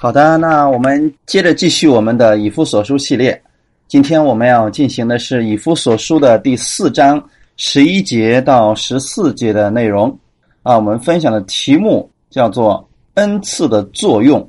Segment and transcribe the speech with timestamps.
[0.00, 3.42] 好的，那我们接着继续我们的以夫所书系列。
[3.88, 7.20] 今天我们要进行的是以夫所书的第四章
[7.56, 10.16] 十一节到十四节的内容。
[10.62, 14.48] 啊，我们分享的题目叫做“恩赐的作用”。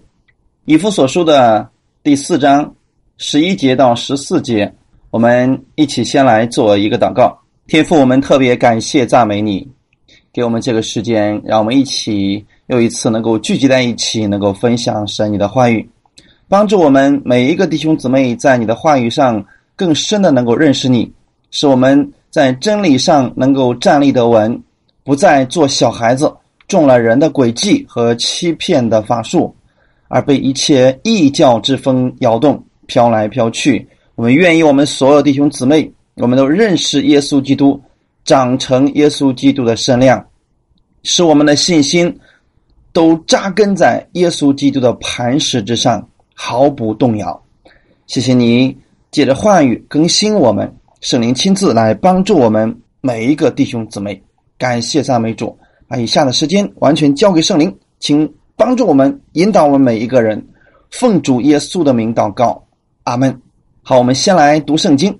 [0.65, 1.67] 以夫所书的
[2.03, 2.71] 第四章
[3.17, 4.71] 十一节到十四节，
[5.09, 7.35] 我们一起先来做一个祷告。
[7.65, 9.67] 天父，我们特别感谢赞美你，
[10.31, 12.45] 给我们这个时间，让我们一起。
[12.69, 15.89] 又一次能够聚集在一起，能够分享神你的话语，
[16.47, 19.43] 帮助我们每一个弟兄姊妹在你的话语上
[19.75, 21.11] 更深的能够认识你，
[21.49, 24.61] 使我们在真理上能够站立得稳，
[25.03, 26.31] 不再做小孩子，
[26.67, 29.51] 中了人的诡计和欺骗的法术，
[30.07, 33.87] 而被一切异教之风摇动，飘来飘去。
[34.13, 37.81] 我们愿意，我们所有弟兄姊妹，我们都认识耶稣基督，
[38.25, 40.23] 长成耶稣基督的身量，
[41.01, 42.15] 使我们的信心。
[42.99, 47.41] 都扎根在耶稣基督的磐石之上，毫不动摇。
[48.07, 48.77] 谢谢你
[49.09, 54.21] 借着话语更新我们，圣灵亲自来帮助我们每一个弟兄姊妹。
[54.57, 60.45] 感谢赞美主，把以下的时间完全交给圣灵，请帮助我们，引导我们每一个人。
[60.91, 62.61] 奉主耶稣的名祷告，
[63.03, 63.33] 阿门。
[63.81, 65.17] 好，我们先来读圣经，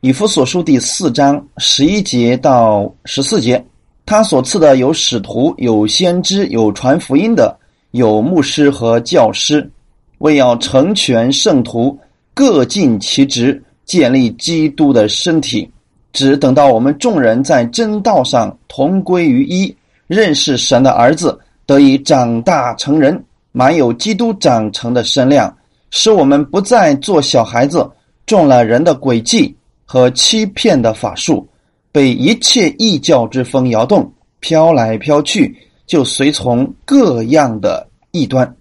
[0.00, 3.64] 以弗所书第四章十一节到十四节。
[4.06, 7.56] 他所赐的有使徒，有先知，有传福音的，
[7.92, 9.70] 有牧师和教师，
[10.18, 11.98] 为要成全圣徒，
[12.34, 15.70] 各尽其职，建立基督的身体。
[16.12, 19.74] 只等到我们众人在真道上同归于一，
[20.06, 25.52] 认识神的儿子，得以长大成人，满有基督长成的身量，
[25.90, 27.90] 使我们不再做小孩子，
[28.26, 31.48] 中了人的诡计和欺骗的法术。
[31.94, 35.56] 被一切异教之风摇动，飘来飘去，
[35.86, 38.56] 就随从各样的异端。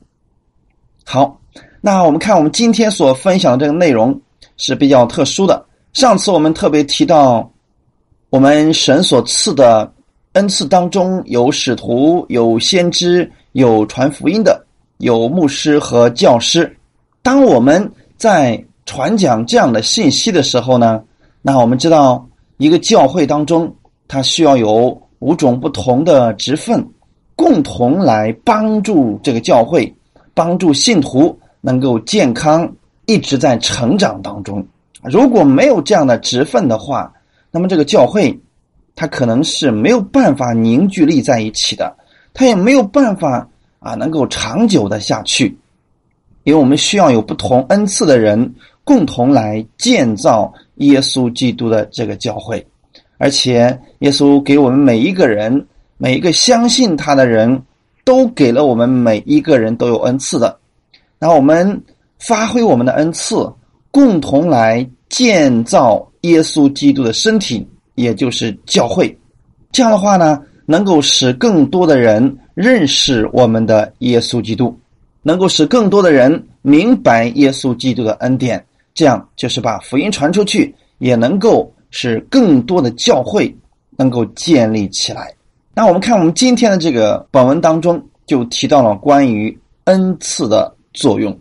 [1.04, 1.42] 好，
[1.82, 4.22] 那我们看我们今天所分享的这个内容
[4.58, 5.66] 是比较特殊的。
[5.94, 7.52] 上次我们特别提到，
[8.30, 9.92] 我们神所赐的
[10.34, 14.64] 恩赐当中有使徒、有先知、有传福音的、
[15.00, 16.78] 有牧师和教师。
[17.24, 21.02] 当我们在传讲这样的信息的时候呢，
[21.42, 22.24] 那我们知道。
[22.64, 23.76] 一个教会当中，
[24.08, 26.88] 它需要有五种不同的职分，
[27.36, 29.94] 共同来帮助这个教会，
[30.34, 32.74] 帮助信徒能够健康
[33.06, 34.66] 一直在成长当中。
[35.04, 37.12] 如果没有这样的职分的话，
[37.52, 38.40] 那么这个教会
[38.96, 41.94] 它可能是没有办法凝聚力在一起的，
[42.34, 43.46] 它也没有办法
[43.80, 45.58] 啊能够长久的下去，
[46.46, 50.54] 因为我们需要有不同恩赐的人共同来建造。
[50.76, 52.66] 耶稣基督的这个教会，
[53.18, 55.66] 而且耶稣给我们每一个人，
[55.98, 57.62] 每一个相信他的人
[58.04, 60.58] 都给了我们每一个人都有恩赐的。
[61.20, 61.82] 那我们
[62.20, 63.36] 发挥我们的恩赐，
[63.92, 69.16] 共同来建造耶稣基督的身体，也就是教会。
[69.72, 74.78] 这样的话呢，能够使更多的人认识我们的耶稣基督，
[75.22, 78.66] 能够使更多的人明白耶稣基督的恩典。
[78.94, 83.54] 这样就是把福音传出去，也能够使更多的教会
[83.98, 85.34] 能够建立起来。
[85.74, 91.36] 那我们看我们今天的这个本文当中，就提到了关于恩赐的作用。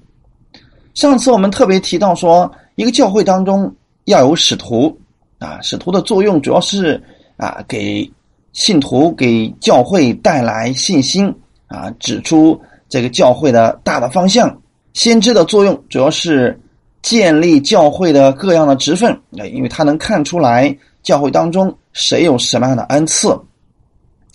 [0.95, 3.71] 上次我们特别提到说，一个教会当中
[4.07, 4.99] 要有使徒
[5.39, 7.03] 啊，使徒的作用主要是
[7.37, 8.11] 啊，给
[8.55, 11.35] 信徒、给教会带来信心
[11.67, 12.59] 啊，指出
[12.89, 14.59] 这个教会的大的方向。
[14.95, 16.59] 先知的作用主要是。
[17.03, 19.21] 建立教会的各样的职分，
[19.53, 23.37] 因为他能看出来教会当中谁有什么样的恩赐，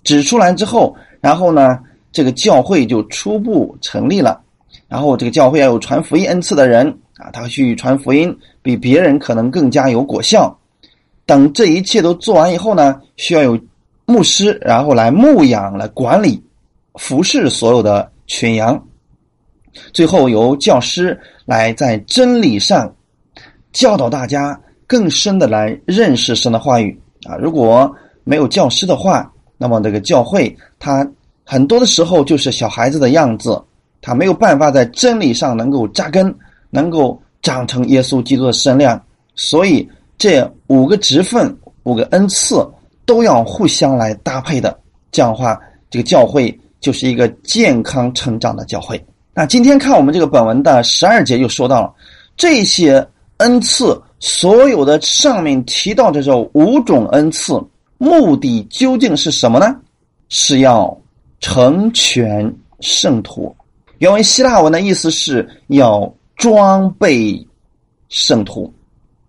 [0.04, 1.80] 指出来之后，然后呢，
[2.12, 4.42] 这个教会就初步成立了。
[4.88, 10.58] 然后这个教会要有传福音恩赐的人啊，他去传福音，比别人可能更加有果效。
[11.26, 13.60] 等这一切都做完以后呢，需要有
[14.06, 16.42] 牧师，然后来牧养、来管理、
[16.96, 18.82] 服侍所有的群羊。
[19.94, 22.94] 最后由教师来在真理上
[23.72, 27.36] 教导大家，更深的来认识神的话语啊！
[27.36, 27.94] 如果
[28.24, 31.08] 没有教师的话，那么这个教会它
[31.46, 33.62] 很多的时候就是小孩子的样子，
[34.02, 36.34] 他没有办法在真理上能够扎根，
[36.70, 39.02] 能够长成耶稣基督的身量。
[39.36, 39.88] 所以
[40.18, 42.56] 这五个职分、五个恩赐
[43.06, 44.78] 都要互相来搭配的，
[45.12, 45.60] 这样的话，
[45.90, 49.02] 这个教会就是一个健康成长的教会。
[49.38, 51.94] 那今天看我们这个本文的十二节就说到了，
[52.36, 53.08] 这些
[53.38, 57.54] 恩赐，所有的上面提到的这五种恩赐，
[58.00, 59.76] 目的究竟是什么呢？
[60.30, 61.00] 是要
[61.40, 63.56] 成全圣徒。
[64.00, 67.48] 原文希腊文的意思是要装备
[68.10, 68.74] 圣徒，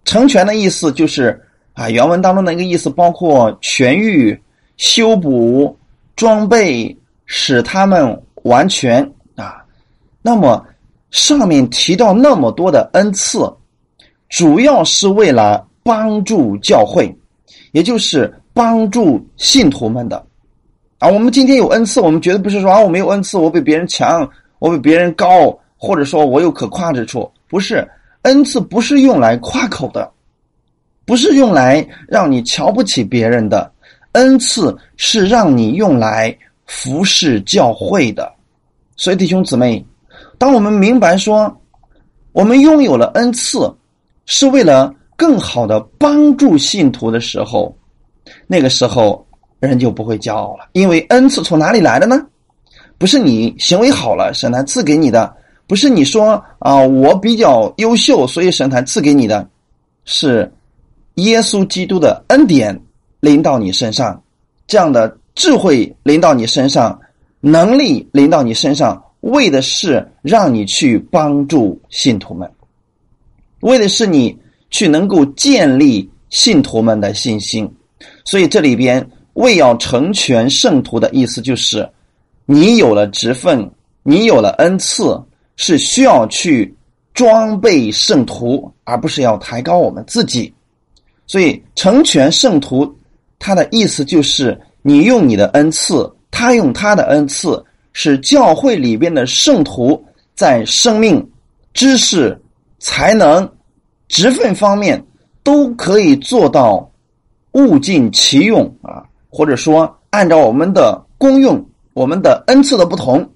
[0.07, 1.39] 成全的意思就是
[1.75, 4.41] 啊，原文当中的一个意思包括痊愈、
[4.79, 5.77] 修补、
[6.17, 6.97] 装备，
[7.27, 9.07] 使他们完全。
[10.29, 10.63] 那么
[11.11, 13.51] 上面提到那么多的恩赐，
[14.29, 17.11] 主要是为了帮助教会，
[17.73, 20.23] 也就是帮助信徒们的。
[20.99, 24.29] 啊，我们今天有恩赐，我们绝对不是说啊，我没有恩赐，我比别人强，
[24.59, 27.31] 我比别人高，或者说我有可夸之处。
[27.49, 27.89] 不是，
[28.23, 30.13] 恩赐不是用来夸口的，
[31.07, 33.73] 不是用来让你瞧不起别人的，
[34.13, 36.37] 恩赐是让你用来
[36.67, 38.31] 服侍教会的。
[38.95, 39.83] 所以弟兄姊妹，
[40.39, 41.55] 当我们明白说，
[42.33, 43.71] 我们拥有了恩赐，
[44.25, 47.77] 是为了更好的帮助信徒的时候，
[48.47, 49.25] 那个时候。
[49.61, 52.25] 人就不会骄傲了，因为恩赐从哪里来的呢？
[52.97, 55.29] 不是你行为好了，神才赐给你的；
[55.67, 59.49] 不是你说啊，我比较优秀，所以神才赐给你的，
[60.05, 60.49] 是
[61.15, 62.81] 耶稣基督的恩典
[63.19, 64.23] 临到你身上，
[64.69, 66.97] 这样的智慧临到你身上，
[67.41, 72.51] 能力临到你身上，为的是让你去帮助信徒们，
[73.61, 74.37] 为的是你
[74.71, 77.71] 去能够建立信徒们的信心。
[78.25, 79.09] 所以这里边。
[79.35, 81.89] 为要成全圣徒的意思，就是
[82.45, 83.71] 你有了职分，
[84.03, 85.17] 你有了恩赐，
[85.55, 86.75] 是需要去
[87.15, 90.53] 装备圣徒，而不是要抬高我们自己。
[91.29, 92.93] 所以成全圣徒，
[93.39, 97.65] 他的意思就是你用你的恩赐，他用他的恩赐，
[98.01, 100.01] 是教会里边的圣徒
[100.37, 101.29] 在生命、
[101.75, 102.41] 知识、
[102.79, 103.51] 才能、
[104.07, 105.05] 职分方面
[105.43, 106.89] 都可以做到
[107.55, 109.03] 物尽其用啊。
[109.29, 111.61] 或者说，按照我们的功用、
[111.93, 113.29] 我们的恩赐的不同，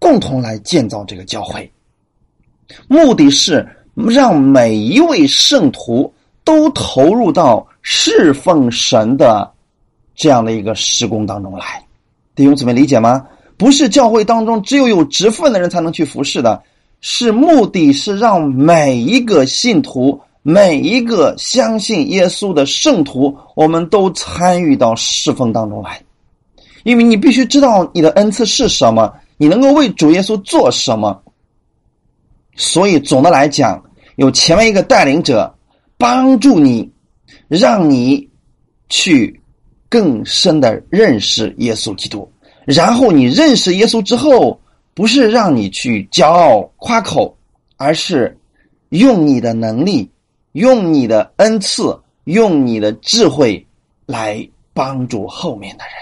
[0.00, 1.70] 共同来建造这个教会，
[2.88, 3.64] 目的是
[3.94, 6.12] 让每一位圣徒
[6.42, 9.48] 都投入到侍奉神的
[10.16, 11.80] 这样的一个施工当中来。
[12.34, 13.24] 弟兄姊妹，理解吗？
[13.62, 16.60] 不是教会当中只有有职分的人才能去服侍的，
[17.00, 20.20] 是目的是让每一个信徒。
[20.42, 26.02] 每一个相信耶稣的圣徒，我们都参与到侍奉当中来，
[26.82, 31.22] 因为你必须知道你的恩赐是什么，你能够为主耶稣做什么。
[32.56, 33.80] 所以总的来讲，
[34.16, 35.56] 有前面一个带领者
[35.96, 36.90] 帮助你，
[37.46, 38.28] 让你
[38.88, 39.40] 去
[39.88, 42.28] 更深的认识耶稣基督。
[42.64, 44.60] 然后你认识耶稣之后，
[44.94, 47.36] 不是让你去骄傲夸口，
[47.76, 48.38] 而是
[48.90, 50.08] 用你的能力。
[50.52, 53.66] 用你的恩赐，用你的智慧
[54.04, 55.94] 来帮助后面的人，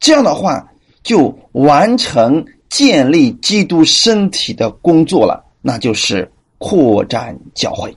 [0.00, 0.68] 这样的话
[1.04, 6.28] 就完成建立基督身体的工作了，那就是
[6.58, 7.96] 扩展教会。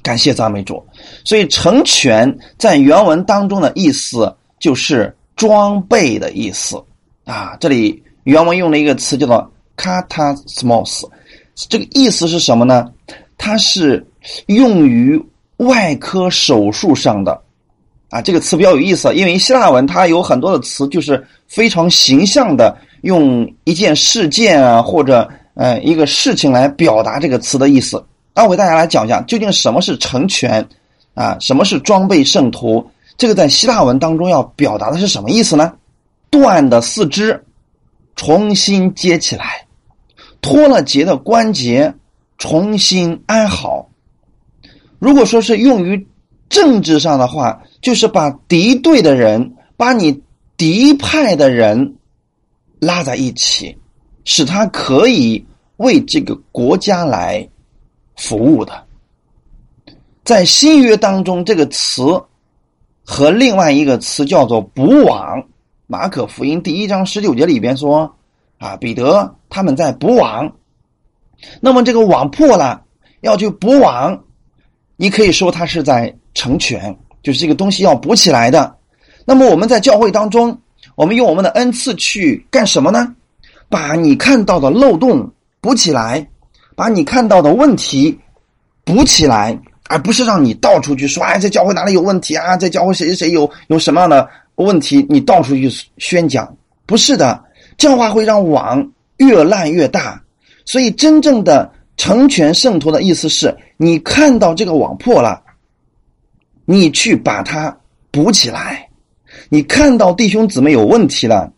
[0.00, 0.80] 感谢赞美主。
[1.24, 6.80] 所以成全在原文当中的意思就是装备的意思
[7.24, 7.56] 啊。
[7.58, 11.08] 这里原文用了一个词叫做 “katasmos”，
[11.68, 12.88] 这个意思是什么呢？
[13.36, 14.06] 它是。
[14.46, 15.20] 用于
[15.56, 17.42] 外科手术上的，
[18.08, 28.00] 啊，这个词比较有意思，因为希腊文它有很多的词，就是非常形象的用一件事件啊，或者呃一个事情来表达这个词的意思。
[28.32, 30.64] 那我给大家来讲一下，究竟什么是成全
[31.14, 32.88] 啊，什么是装备圣徒？
[33.16, 35.72] 这个在希腊文当中要表达的是什么意思呢？
[36.30, 37.44] 断的四肢
[38.16, 39.66] 重新接起来，
[40.40, 41.94] 脱了节的关节
[42.38, 43.88] 重新安好。
[44.98, 46.06] 如果说是用于
[46.48, 50.22] 政治上的话，就是把敌对的人、把你
[50.56, 51.96] 敌派的人
[52.78, 53.76] 拉在一起，
[54.24, 55.44] 使他可以
[55.78, 57.48] 为这个国家来
[58.16, 58.84] 服务的。
[60.24, 62.02] 在新约当中，这个词
[63.04, 65.44] 和另外一个词叫做“补网”。
[65.86, 68.14] 马可福音第一章十九节里边说
[68.58, 70.52] ：“啊，彼得他们在补网，
[71.60, 72.82] 那么这个网破了，
[73.20, 74.24] 要去补网。”
[74.96, 78.76] 你可以说他是在成全，就是这个东西要补起来的。
[79.24, 80.56] 那么我们在教会当中，
[80.94, 83.14] 我们用我们的恩赐去干什么呢？
[83.68, 86.28] 把你看到的漏洞补起来，
[86.76, 88.16] 把你看到的问题
[88.84, 89.58] 补起来，
[89.92, 92.56] 而不是让你到处去说：“哎，这教会哪里有问题啊？
[92.56, 96.56] 这教会谁谁谁有有什么样的问题？”你到处去宣讲，
[96.86, 97.44] 不是的，
[97.76, 100.20] 这样的话会让网越烂越大。
[100.64, 101.70] 所以真正的。
[101.98, 105.40] 成全圣徒的意思是你看到这个网破了，
[106.64, 107.76] 你去把它
[108.10, 108.88] 补起来；
[109.50, 111.52] 你看到弟兄姊妹有问题了，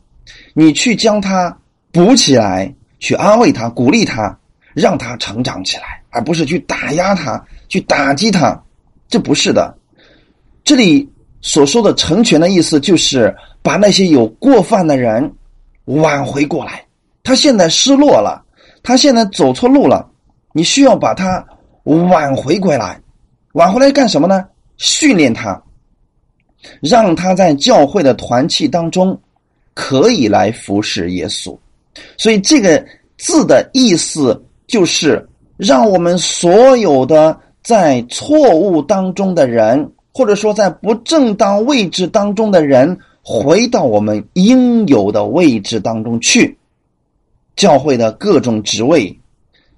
[0.52, 1.56] 你去将它
[1.92, 4.36] 补起来，去安慰他、鼓励他，
[4.74, 7.42] 让他成长起来，而不是去打压他、
[7.74, 8.56] 去打击他。
[9.08, 9.76] 这不是的。
[10.62, 15.28] 这里所说的成全的意思，就是把那些有过犯的人
[15.86, 16.86] 挽回过来。
[17.24, 18.40] 他现在失落了，
[18.80, 20.08] 他现在走错路了，
[20.52, 21.44] 你需要把他
[21.82, 23.00] 挽回过来。
[23.54, 24.46] 挽回来干什么呢？
[24.76, 25.60] 训练他，
[26.80, 29.20] 让他在教会的团契当中
[29.74, 31.58] 可以来服侍耶稣。
[32.16, 32.84] 所以这个
[33.18, 46.56] 字的意思就是让我们所有的在错误当中的人，或者说在不正当位置当中的人，回到我们应有的位置当中去。
[47.56, 49.18] 教会的各种职位，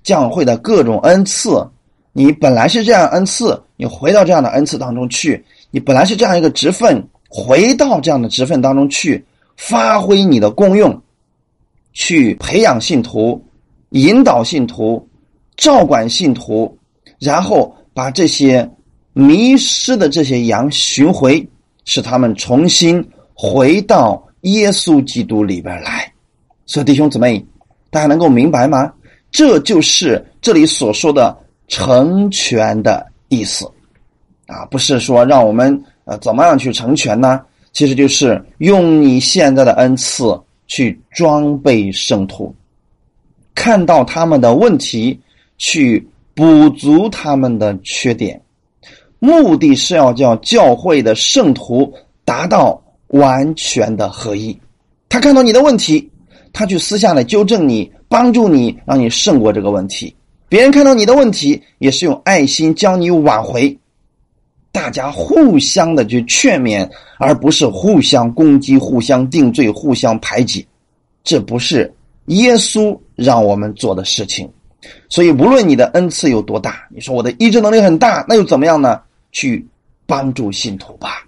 [0.02, 1.64] 教会的各种恩赐，
[2.12, 5.40] 你本来是这样恩赐，你回到这样的恩赐当中去；
[5.70, 9.24] 你本来是这样一个职分，回到这样的职分当中去，
[9.56, 11.00] 发挥你的功用。
[11.92, 13.42] 去培养信徒，
[13.90, 15.06] 引导信徒，
[15.56, 16.76] 照管信徒，
[17.18, 18.68] 然后把这些
[19.12, 21.46] 迷失的这些羊寻回，
[21.84, 26.12] 使他们重新回到耶稣基督里边来。
[26.66, 27.44] 所以弟兄姊妹，
[27.90, 28.92] 大家能够明白吗？
[29.30, 31.36] 这就是这里所说的
[31.68, 33.70] 成全的意思
[34.46, 37.40] 啊，不是说让我们呃怎么样去成全呢？
[37.72, 40.38] 其实就是用你现在的恩赐。
[40.68, 42.52] 去装备圣徒，
[43.54, 45.16] 看到他们的问题，
[45.58, 46.04] 去
[46.36, 48.38] 补足他们的缺点，
[49.18, 51.90] 目的是要叫教会的圣徒
[52.26, 52.78] 达到
[53.08, 54.54] 完全的合一。
[55.08, 56.10] 他看到你的问题，
[56.52, 60.14] 他去私下来纠正你，帮助你，让你胜过这个问题。
[60.46, 63.74] 别人看到你的问题，也是用爱心将你挽回。
[64.70, 66.86] 大家互相的去劝勉，
[67.18, 70.66] 而不是互相攻击、互相定罪、互相排挤，
[71.24, 71.90] 这不是
[72.26, 74.46] 耶稣让我们做的事情。
[75.08, 79.00] 所以，无论你的恩赐有多大，你说我的医治能力很大，那又怎么样呢？
[79.32, 79.66] 去
[80.06, 81.24] 帮助信徒吧。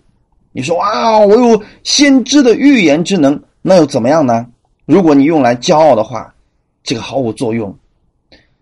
[0.52, 4.46] 你说啊，我有先知的预言之能，那又怎么样呢？
[4.86, 6.34] 如果你用来骄傲的话，
[6.82, 7.74] 这个毫无作用。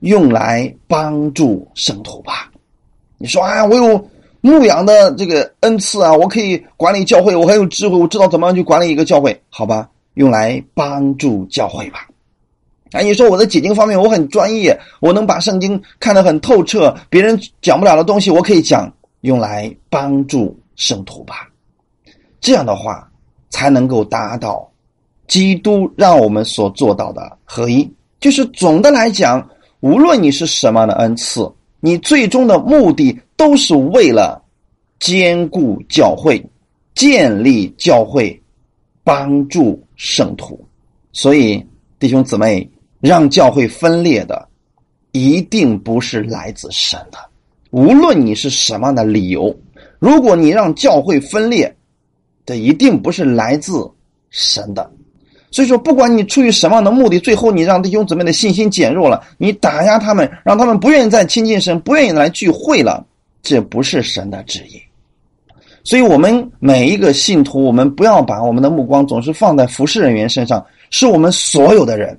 [0.01, 2.51] 用来帮助圣徒吧。
[3.19, 4.11] 你说啊，我有。
[4.43, 9.89] 牧养的这个恩赐啊，我可以管理教会，我很有智慧，我知道怎么样去管理一个教会，好吧？
[10.15, 12.07] 用来帮助教会吧。
[12.97, 21.49] 哎，你说我的解经方面我很专业，我能把圣经看得很透彻，别人讲不了的东西我可以讲，用来帮助圣徒吧。
[22.41, 23.09] 这样的话
[23.51, 24.69] 才能够达到
[25.27, 27.89] 基督让我们所做到的合一。
[28.21, 29.47] 就是总的来讲，
[29.81, 31.51] 无论你是什么样的恩赐，
[31.81, 33.17] 你最终的目的。
[33.39, 34.43] 都是为了
[34.99, 36.43] 兼顾教会、
[36.95, 38.43] 建立教会、
[39.05, 40.59] 帮助圣徒，
[41.13, 41.63] 所以
[41.99, 42.67] 弟兄姊妹，
[43.07, 44.47] 让教会分裂的
[45.13, 47.19] 一定不是来自神的。
[47.71, 49.55] 无论你是什么样的理由，
[49.99, 51.75] 如果你让教会分裂，
[52.45, 53.91] 这一定不是来自
[54.31, 54.91] 神的。
[55.51, 63.07] 所以说，不管你出于什么样的目的，最后你让弟兄姊妹的信心减弱了，你打压他们，让他们不愿意再亲近神，不愿意来聚会了。
[63.43, 64.83] 这不是神的旨意，
[65.85, 72.19] 所以，我们每一个信徒，我们不要把我们的目光总是放在服侍人员身上，是我们所有的人，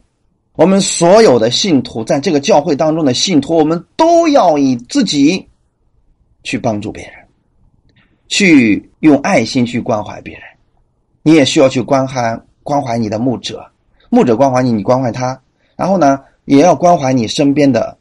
[0.58, 5.48] 我们所有的信徒，在这个教会当中的信徒，我们都要以自己
[6.42, 7.14] 去帮助别人，
[8.28, 10.42] 去用爱心去关怀别人。
[11.22, 13.64] 你也需要去关怀关怀你的牧者，
[14.10, 15.40] 牧者关怀你，你关怀他，
[15.76, 17.96] 然后呢，也要关怀你身边的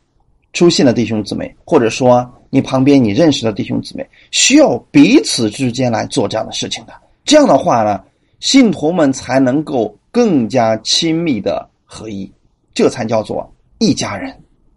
[0.52, 2.28] 出现的弟兄姊妹，或者说。
[2.48, 6.92] 你旁边你认识的弟兄姊妹，需要彼此之间来做这样的事情的。
[7.24, 8.00] 这样的话呢，
[8.38, 12.30] 信徒们才能够更加亲密的合一，
[12.76, 14.32] 这才叫做一家人。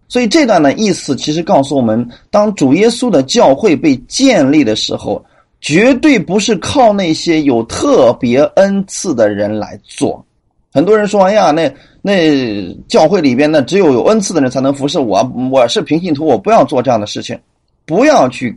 [0.08, 5.24] 所以这段的意思其实告诉我们，当主耶稣的教会被建立的时候，
[5.62, 10.26] 绝对不是靠那些有特别恩赐的人来做。
[10.72, 15.22] 很多人说：“哎呀，那那教会里边呢，只有有恩赐的人才能服侍我。
[15.52, 17.38] 我是平信徒，我不要做这样的事情。”
[17.86, 18.56] 不要去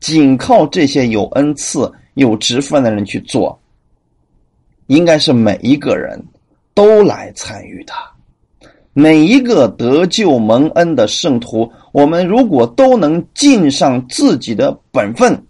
[0.00, 3.56] 仅靠这些有恩赐、有职分的人去做，
[4.88, 6.20] 应该是每一个人
[6.74, 7.92] 都来参与的。
[8.98, 15.40] 每一个得救蒙恩的圣徒，我们如果都能尽上自己的本分，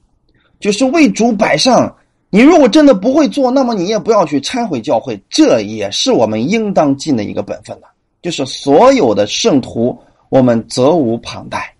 [0.60, 1.96] 就是为主摆上。
[2.28, 7.88] 你如果真的不会做，那么你也不要去拆毁教会，这也是我们应当尽的一个本分了。
[8.20, 11.74] 就是所有的圣徒，我们责无旁贷。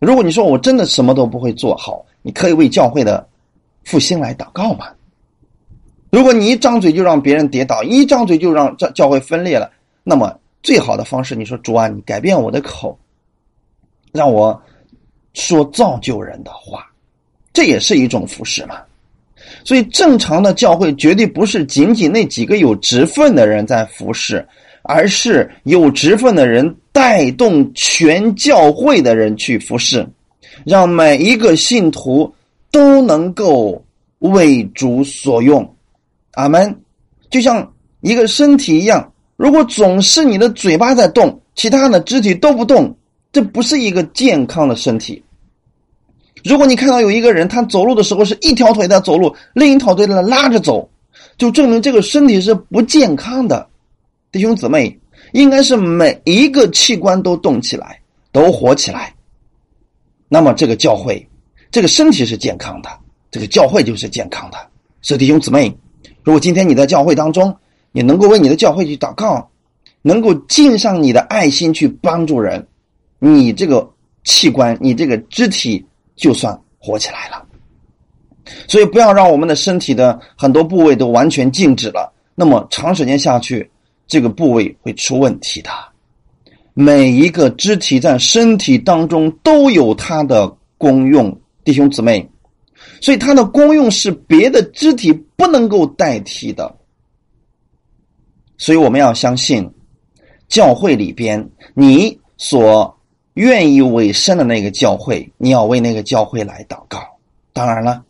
[0.00, 3.26] 如果你说我真的什么都不会做好，你可以为教会的
[3.84, 4.88] 复兴来祷告嘛？
[6.10, 9.70] 如果你一张嘴就让别人跌倒，一张嘴就让教教会分裂了，
[10.04, 10.30] 那么
[10.62, 12.98] 最好的方式，你说主啊，你改变我的口，
[14.12, 14.60] 让我
[15.34, 16.86] 说造就人的话，
[17.52, 18.76] 这也是一种服侍嘛。
[19.64, 24.46] 所以，正常的教会绝对不是仅仅那几个有职分的人在服侍，
[24.82, 30.06] 而是有职分的人带动全教会的人去服侍，
[30.64, 32.32] 让每一个信徒
[32.70, 33.82] 都能够
[34.18, 35.74] 为主所用。
[36.32, 36.80] 阿门。
[37.30, 39.09] 就像一个身体一样，
[39.40, 42.94] 如果总是你的嘴巴在动，其他的肢体都不动，
[43.32, 45.24] 这不是一个健康的身体。
[46.44, 50.86] 如果你看到有一个人，他走路的时候是一条腿在走路，另一条腿在拉着走，
[51.38, 53.66] 就证明这个身体是不健康的。
[54.30, 54.94] 弟兄姊妹，
[55.32, 57.98] 应该是每一个器官都动起来，
[58.32, 59.14] 都活起来。
[60.28, 61.26] 那么这个教会，
[61.70, 62.90] 这个身体是健康的，
[63.30, 64.58] 这个教会就是健康的。
[65.00, 65.74] 所以弟兄姊妹，
[66.22, 67.56] 如果今天你在教会当中，
[67.92, 69.50] 你能够为你的教会去祷告，
[70.02, 72.66] 能够尽上你的爱心去帮助人，
[73.18, 73.88] 你这个
[74.24, 75.84] 器官，你这个肢体。
[76.16, 77.42] 就算活起来了，
[78.68, 82.12] 所以不要让我们的身体的很多部位都完全静止了。
[82.34, 83.70] 那么长时间下去，
[84.06, 85.70] 这个部位会出问题的。
[86.74, 92.28] 每一个肢体在身体当中都有它的功用，弟兄姊妹，
[93.00, 96.76] 所以它的功用是别的肢体不能够代替的。
[98.60, 99.68] 所以我们要相信，
[100.46, 102.94] 教会里边你所。
[103.34, 106.98] 愿意委身的那个教会，你要为那个教会来祷告。
[107.52, 108.04] 当然了，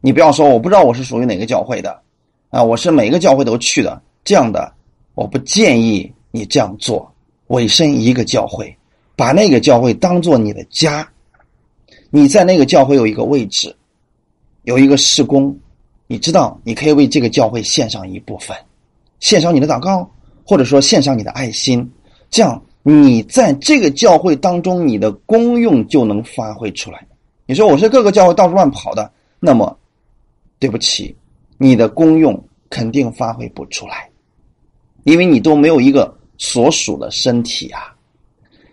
[0.00, 2.00] 你不要说我不知道我是属于哪个教会的
[2.48, 4.02] 啊，我是每个教会都去的。
[4.24, 4.72] 这样的，
[5.14, 7.08] 我不建议你这样做。
[7.48, 8.74] 委身一个教会，
[9.14, 11.06] 把那个教会当做你的家，
[12.10, 13.76] 你在那个教会有一个位置，
[14.62, 15.56] 有一个事工，
[16.06, 18.56] 你知道你可以为这个教会献上一部分，
[19.20, 20.10] 献上你的祷告，
[20.44, 21.90] 或者说献上你的爱心，
[22.30, 22.62] 这样。
[22.86, 27.02] 你在这个教会当中，你的功用就能发挥出来。
[27.46, 29.10] 你说我是各个教会到处乱跑的，
[29.40, 29.74] 那么
[30.58, 31.16] 对不起，
[31.56, 32.38] 你的功用
[32.68, 34.06] 肯定发挥不出来，
[35.04, 37.94] 因为你都没有一个所属的身体啊。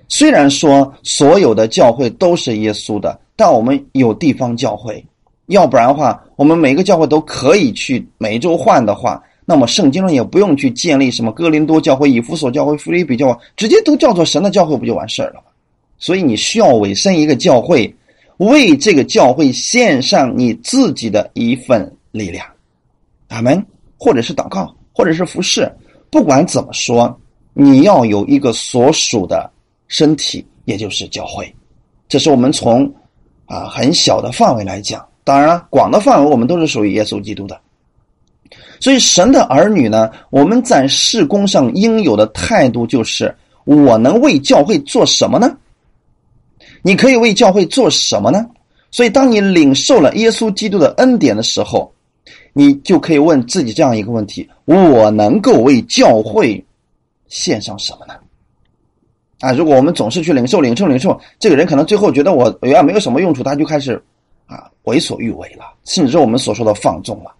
[0.09, 5.01] 虽然说所有的教会都是耶稣的，但我们有地方教会，
[5.45, 9.23] 要不然的话，我们每个教会都可以去每周换的话。
[9.45, 15.51] 那么圣经上也不用去建立什么哥林多教会、以弗所教会、腓立比教会，直接都叫做神的教会，不就完事儿了吗？
[15.97, 17.93] 所以你需要委身一个教会，
[18.37, 22.45] 为这个教会献上你自己的一份力量，
[23.27, 23.63] 阿门。
[24.03, 25.71] 或者是祷告，或者是服侍，
[26.09, 27.15] 不管怎么说，
[27.53, 29.47] 你要有一个所属的
[29.87, 31.55] 身体，也就是教会。
[32.09, 32.91] 这是我们从
[33.45, 37.61] 啊很小的范围来讲，当然了，广的范围我们都是属于耶稣基督的。
[38.81, 45.55] 所以，神的儿女呢，我们在事工上应有的态度就是：我能为教会做什么呢？
[46.81, 48.43] 你可以为教会做什么呢？
[48.89, 51.93] 所以，当你领受了耶稣基督的恩典的时候，
[52.53, 56.65] 你就可以问自己这样一个问题：我能够为教会
[57.27, 58.15] 献上什么呢？
[59.41, 64.01] 啊，如果我们总是去领受、领受、领受，这个人可能最后觉得我原来没有什么用处，他就开始
[64.47, 67.31] 啊为所欲为了，甚至我们所说的放纵了。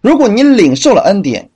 [0.00, 1.48] 如果你领受了恩典，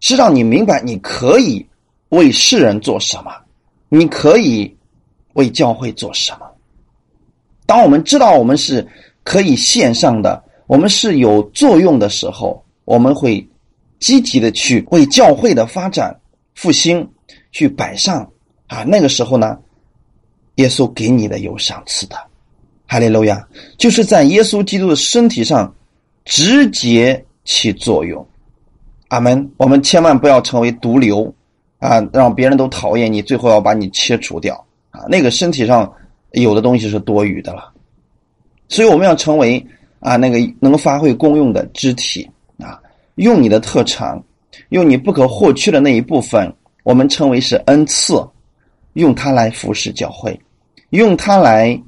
[0.00, 1.64] 是让你明白你可以
[2.08, 3.32] 为世人做什么，
[3.88, 4.76] 你可以
[5.34, 6.46] 为教会做什么。
[7.66, 8.86] 当我们知道我们是
[9.22, 13.48] 可以献上的，我们是有作用的时候，我们会
[14.00, 16.20] 积极的去为教会的发展
[16.54, 17.08] 复兴
[17.52, 18.28] 去摆上
[18.66, 18.82] 啊。
[18.82, 19.58] 那个时候呢，
[20.56, 22.16] 耶稣给你的有赏赐的，
[22.86, 23.46] 哈利路亚，
[23.78, 25.74] 就是在耶稣基督的身体上
[26.24, 27.24] 直接。
[27.44, 28.26] 起作用，
[29.08, 29.50] 阿门。
[29.56, 31.32] 我们千万不要成为毒瘤
[31.78, 34.54] 啊，让别人都讨厌你，最后要把你切除掉
[34.90, 35.02] 啊。
[35.08, 35.92] 那个身体上
[36.32, 37.72] 有的东西是多余的了，
[38.68, 39.64] 所以我们要成为
[40.00, 42.28] 啊那个能发挥功用的肢体
[42.58, 42.80] 啊，
[43.16, 44.22] 用你的特长，
[44.70, 46.52] 用你不可或缺的那一部分，
[46.84, 48.14] 我们称为是恩赐，
[48.94, 50.38] 用它来服侍教会，
[50.90, 51.78] 用它来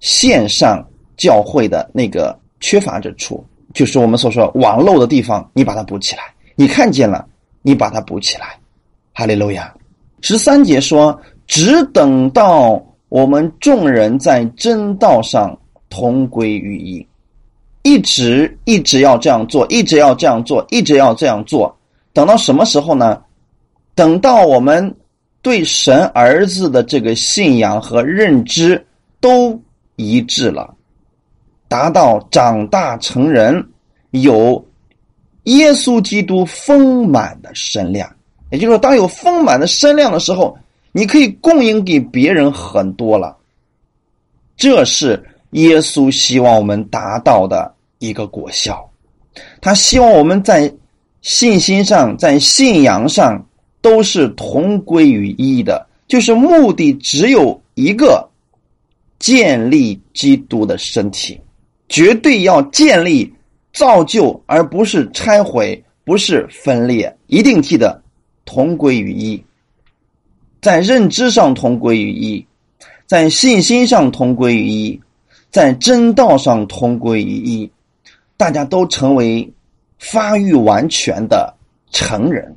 [0.00, 0.84] 献上
[1.16, 3.44] 教会的那个缺乏之处。
[3.72, 6.22] 就是我们所说网漏的地方，你把它补起来。
[6.54, 7.26] 你看见了，
[7.62, 8.58] 你把它补起来。
[9.12, 9.72] 哈利路亚。
[10.20, 15.58] 十三节说：“只等到我们众人在真道上
[15.90, 17.06] 同归于一，
[17.82, 21.74] 一直一直要这样做，一直要这样做，一直要这样做。
[22.12, 23.20] 等到什么时候呢？
[23.94, 24.94] 等到我们
[25.40, 28.86] 对神儿子的这个信仰和认知
[29.20, 29.60] 都
[29.96, 30.74] 一致了。”
[31.72, 33.66] 达到长大成人，
[34.10, 34.62] 有
[35.44, 38.14] 耶稣基督丰满的身量，
[38.50, 40.54] 也就是说，当有丰满的身量的时候，
[40.92, 43.34] 你可以供应给别人很多了。
[44.54, 48.86] 这是耶稣希望我们达到的一个果效。
[49.62, 50.70] 他希望我们在
[51.22, 53.42] 信心上、在信仰上
[53.80, 58.28] 都是同归于一的，就是目的只有一个：
[59.18, 61.40] 建立基督的身体，
[61.92, 63.30] 绝对要建立、
[63.74, 67.14] 造就，而不是拆毁，不是分裂。
[67.26, 68.00] 一定记得
[68.46, 69.44] 同归于一，
[70.62, 72.46] 在认知上同归于一，
[73.06, 74.98] 在信心上同归于一，
[75.50, 77.70] 在真道上同归于一。
[78.38, 79.46] 大家都成为
[79.98, 81.54] 发育完全的
[81.90, 82.56] 成人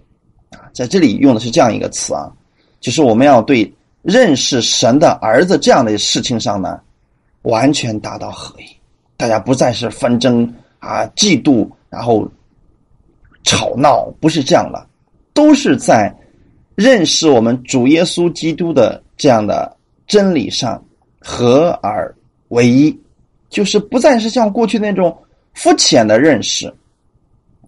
[0.52, 2.32] 啊，在这里用的是这样一个词啊，
[2.80, 3.70] 就是我们要对
[4.02, 6.80] 认识神的儿子这样的事情上呢，
[7.42, 8.75] 完全达到合一。
[9.18, 10.44] 大家不再是纷争
[10.80, 12.28] 啊、嫉妒，然后
[13.44, 14.88] 吵闹，不是这样了，
[15.34, 16.14] 都是在
[16.76, 19.76] 认识我们主耶稣基督的这样的
[20.08, 20.84] 真理上
[21.20, 22.14] 合而
[22.50, 22.98] 为一，
[23.50, 25.16] 就是不再是像过去那种。
[25.58, 26.70] 肤浅的认识，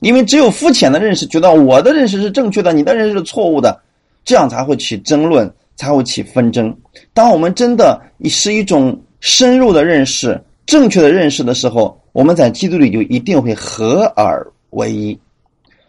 [0.01, 3.81] 因为只有肤浅的认识，觉得我的认识是正确的，你的认识是错误的，
[4.25, 6.77] 这样才会起争论，才会起纷争。
[7.13, 15.17] 当我们真的是一种深入的认识、正确的认识的时候，我们在基督里就一定会合而为一。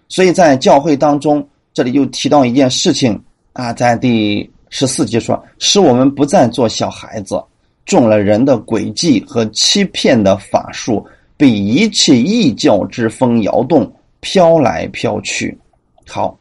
[0.08, 3.20] 所以在教会当中，这里又提到一件事情
[3.52, 7.38] 啊，在第十四节说，使我们不再做小孩子，
[7.84, 11.06] 中了人的诡计和欺骗的法术。
[11.36, 13.88] 被一切异教之风摇动，
[14.18, 15.56] 飘来飘去。
[16.04, 16.36] 好，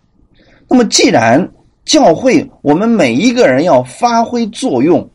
[0.67, 1.47] 那么既然
[1.85, 5.07] 教会我们每一个人要发挥作用，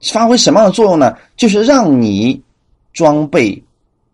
[0.00, 1.16] 发挥什么样的作用呢？
[1.36, 2.40] 就是让你
[2.92, 3.62] 装备、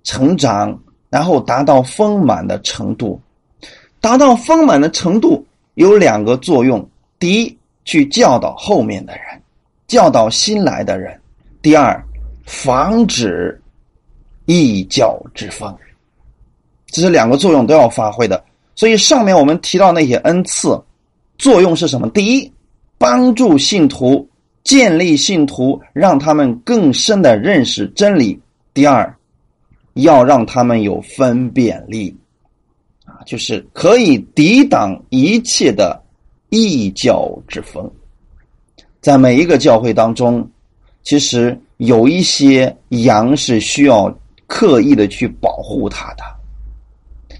[0.04, 0.78] 成长，
[1.10, 3.20] 然后达到丰满的程度。
[4.00, 5.44] 达到丰满的程度
[5.74, 6.86] 有两个作用：
[7.18, 9.22] 第一，去教导后面的人，
[9.86, 11.12] 教导新来的人；
[11.62, 12.02] 第二，
[12.44, 13.60] 防止。
[14.48, 15.76] 异教之风，
[16.86, 18.40] 这是两个作用都要发挥的。
[18.76, 20.80] 所以上面我们提到那些恩赐，
[21.36, 22.08] 作用是什么？
[22.10, 22.52] 第一，
[22.96, 24.24] 帮助信徒
[24.66, 28.36] 建立信徒，让他们更深的认识真理；
[28.74, 29.16] 第二，
[29.94, 32.14] 要让他们有分辨力，
[33.04, 36.02] 啊，就是可以抵挡一切的
[36.50, 37.90] 异教之风。
[39.00, 40.46] 在每一个教会当中，
[41.02, 44.14] 其实有一些羊是需要。
[44.48, 46.22] 刻意的去保护它的，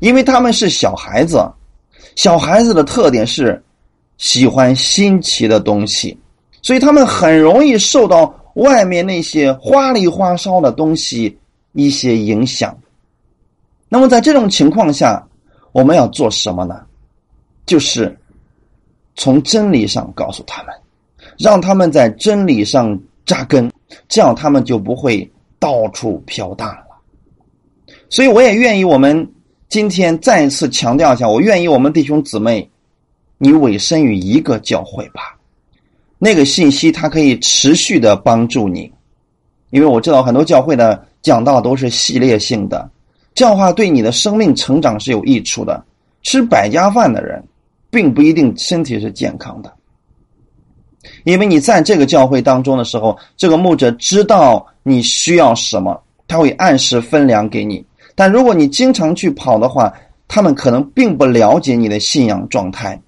[0.01, 1.41] 因为他们是小孩子，
[2.17, 3.63] 小孩子的特点是
[4.19, 6.19] 喜欢新奇的东西，
[6.67, 11.39] 所以他们很容易受到外面那些花里花哨的东西
[11.75, 12.77] 一些影响。
[13.89, 15.25] 那么在这种情况下，
[15.71, 16.85] 我们要做什么呢？
[17.67, 18.19] 就是
[19.15, 20.75] 从真理上告诉他们，
[21.39, 23.71] 让他们在真理上扎根，
[24.09, 27.95] 这样他们就不会到处飘荡了。
[28.11, 29.25] 所以，我也愿意我们
[29.69, 32.69] 今天再次强调一下，我愿意我们弟兄姊妹，
[33.39, 35.36] 你委身于一个教会吧。
[36.19, 38.91] 那个信息它可以持续的帮助你，
[39.71, 42.89] 因为我知道很多教会的讲道都是系列性的，
[43.35, 45.85] 这样话对你的生命成长是有益处的。
[46.23, 47.41] 吃百家饭的人，
[47.89, 49.73] 并不一定身体是健康的，
[51.23, 57.85] 因为你在这个教会当中的时候，这个牧者知道你需要什么，他会按时分粮给你。
[58.17, 59.93] 但如果你经常去跑的话，
[60.27, 63.01] 他们可能并不了解你的信仰状态，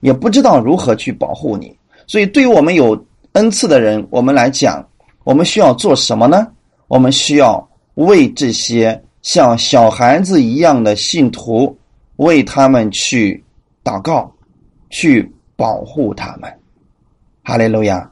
[0.00, 1.76] 也不知道如何去保护你。
[2.10, 4.84] 所以，对于我们有恩赐的人，我们来讲，
[5.22, 6.44] 我们需要做什么呢？
[6.88, 11.78] 我们需要为这些像小孩子一样的信徒，
[12.16, 13.40] 为他们去
[13.84, 14.28] 祷告，
[14.88, 16.52] 去保护他们。
[17.44, 18.10] 哈利路亚！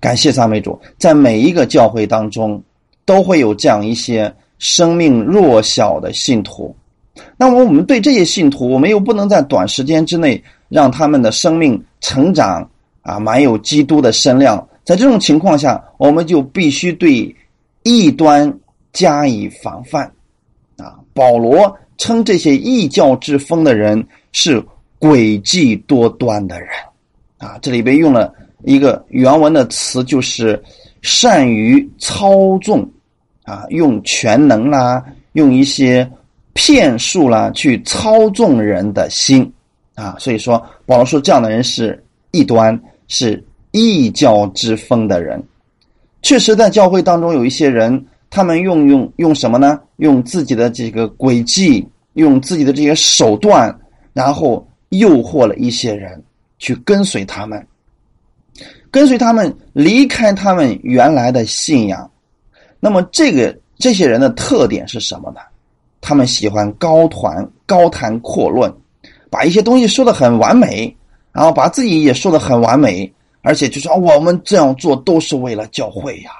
[0.00, 2.60] 感谢赞美主，在每一个教会当中，
[3.04, 4.34] 都会有这样一些。
[4.58, 6.74] 生命弱小的信徒，
[7.36, 10.42] 那么我们对这些信徒，我们又不能在短时间之内
[10.74, 12.68] 让他们的生命成长
[13.02, 14.66] 啊，满有基督的身量。
[14.82, 17.32] 在这种情况下，我们就必须对
[17.84, 18.52] 异端
[18.92, 20.10] 加以防范
[20.76, 20.98] 啊。
[21.12, 24.60] 保罗称这些异教之风的人是
[24.98, 26.68] 诡计多端的人
[27.38, 27.56] 啊。
[27.62, 28.34] 这里边用了
[28.64, 30.60] 一个原文的词，就是
[31.02, 32.90] 善于操纵。
[33.44, 36.10] 啊，用全能啦，用一些
[36.54, 39.52] 骗术啦，去操纵人的心
[39.94, 40.16] 啊。
[40.18, 42.78] 所以说，保罗说这样的人是异端，
[43.08, 45.42] 是异教之风的人。
[46.22, 49.80] 确实，在教会当中有一些人，他们用用用什么呢？
[49.96, 53.78] 用自己的这个诡计，用自己的这些手段，
[54.12, 56.22] 然后诱惑了一些人
[56.58, 57.66] 去跟随他们，
[58.90, 62.10] 跟随他们离开他们原来的信仰。
[62.80, 65.40] 那么，这个这些人的特点是什么呢？
[66.00, 68.72] 他们喜欢高谈高谈阔论，
[69.34, 70.96] 把一些东西说的很完美，
[71.32, 76.30] 然后把自己也说的很完美，而且就说我们这样做都是为了教会呀，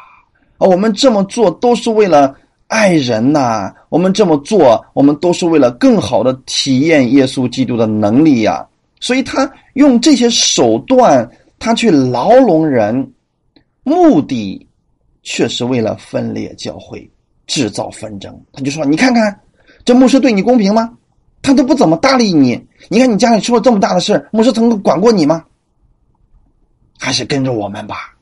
[0.58, 2.32] 啊，我们这么做都是为了
[2.68, 8.64] 爱人呐，我们这么做，我们都是为了更好的体验耶稣基督的能力呀。
[9.00, 11.28] 所以他用这些手段，
[11.58, 13.12] 他去牢笼人，
[13.82, 14.64] 目的
[15.24, 17.10] 却是为了分裂教会，
[17.48, 18.40] 制造纷争。
[18.52, 19.36] 他就说：“你看看。”
[19.84, 20.90] 这牧师对你公平吗？
[21.44, 22.58] 他都不怎么搭理你。
[22.88, 25.44] 你看你家里出了这么大的事牧师曾经管过你吗？
[26.98, 28.14] 还是跟着我们吧，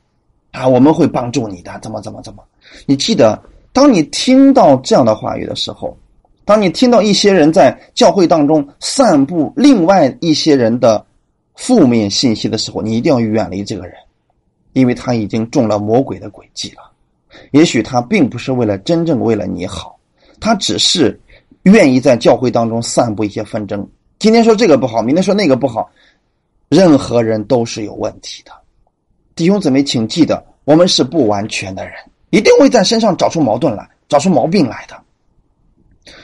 [0.51, 1.79] 啊，我们会帮助你的。
[1.81, 2.43] 怎么怎么怎么？
[2.85, 5.97] 你记得，当你听到这样的话语的时候，
[6.43, 11.05] 当你听到一些人在教会当中散布另外一些人的
[11.55, 13.95] 负面信息的时候，你一定要远离这个人，
[14.73, 16.91] 因为他已经中了魔鬼的诡计了。
[17.51, 19.97] 也许他并不是为了真正为了你好，
[20.41, 21.17] 他只是。
[21.63, 23.87] 愿意在教会当中散布一些纷争，
[24.19, 25.89] 今天说这个不好，明天说那个不好，
[26.67, 28.51] 任何人都是有问题的。
[29.33, 31.93] 弟兄姊妹，请记得，我们是不完全的人，
[32.31, 35.01] 一定会在身上找出矛盾来，找出毛病来的。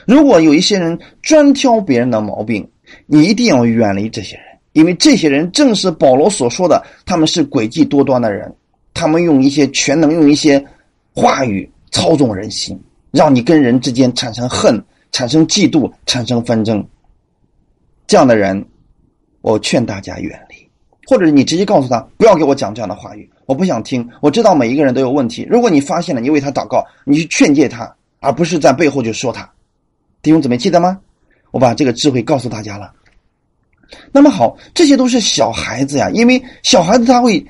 [0.06, 2.70] 如果有一些人专挑别人的毛病，
[3.06, 8.54] 你一定要远离这些人，因为这些人正是保罗所说的，他们是诡计多端的人，
[8.94, 10.62] 他们用一些全能，用一些
[11.16, 12.78] 话语操纵人心，
[13.12, 14.84] 让你跟人之间产生恨。
[15.12, 16.86] 产生嫉妒，产生纷争，
[18.08, 18.66] 这样的人，
[19.42, 20.56] 我劝大家远离，
[21.08, 24.08] 或者你直接告诉他不要给我讲这样的话语，我不想听。
[24.22, 29.50] 我知道每一个人都有问题，如果你发现了，你为他祷告，你去劝诫他，而不是在背后就说他。
[30.22, 31.00] 弟兄姊妹，记得吗？
[31.52, 32.94] 我把这个智慧告诉大家了。
[34.12, 37.46] 那么好，这些都是小孩子呀，因为小孩子他会。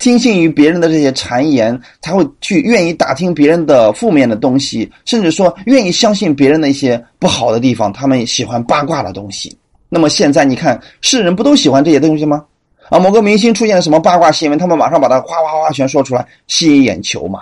[0.00, 7.92] 听信于别人的这些谗言，才会去愿意打听别人的负面的东西，甚至说愿意相信别人的一些不好的地方。
[7.92, 9.54] 他们喜欢八卦的东西。
[9.90, 12.42] 那么现在你看，世人不都喜欢这些东西吗？
[12.88, 17.40] 啊，某个明星出现了什么八卦新闻，他们马上把它哗哗哗全说出来，吸引眼球嘛。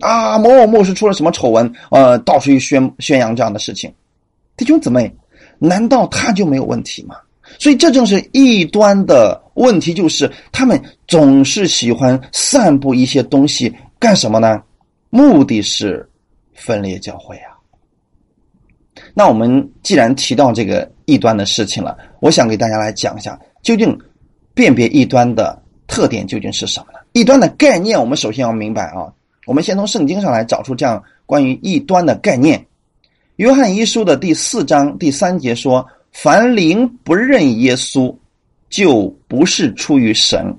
[0.00, 3.92] 啊，某某牧师出了什么丑闻，呃，到处去宣宣扬这样的事情。
[4.56, 5.14] 弟兄姊妹，
[5.60, 7.14] 难道他就没有问题吗？
[7.58, 14.62] 所以这正是异端的问题，就是他们总是喜欢散布一些东西，干什么呢？
[15.10, 16.08] 目的是
[16.54, 17.52] 分裂教会啊。
[19.12, 23.98] 那我们既然提到这个异端的事情了，我想给大家来讲一下，究竟
[24.54, 26.98] 辨别异端的特点究竟是什么呢？
[27.12, 29.12] 异端的概念，我们首先要明白啊。
[29.46, 32.64] 我们先从圣经上来找出这样关于异端的概念。
[33.36, 35.86] 约翰一书的第四章第三节说。
[36.12, 38.14] 凡灵不认耶稣，
[38.68, 40.54] 就不是出于神。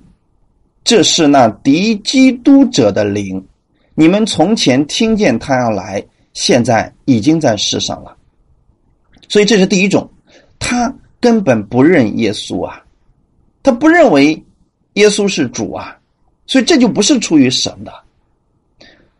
[0.84, 3.44] 这是那敌基督者的灵。
[3.94, 8.16] 你们从前听见他要来，现在已经在世上了。
[9.28, 10.10] 所以这是第一种，
[10.58, 12.84] 他根本不认耶稣啊，
[13.62, 14.44] 他不认为
[14.94, 15.98] 耶稣是主啊，
[16.48, 17.94] 所以这就不是出于神的。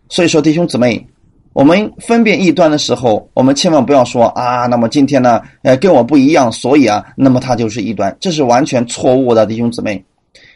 [0.10, 1.06] 所以说，弟兄姊妹。
[1.54, 10.04] 我们分辨异端的时候，我们千万不要说啊，那么今天呢，呃，跟我不一样，所以啊，那么他就是异端，这是完全错误的，弟兄姊妹。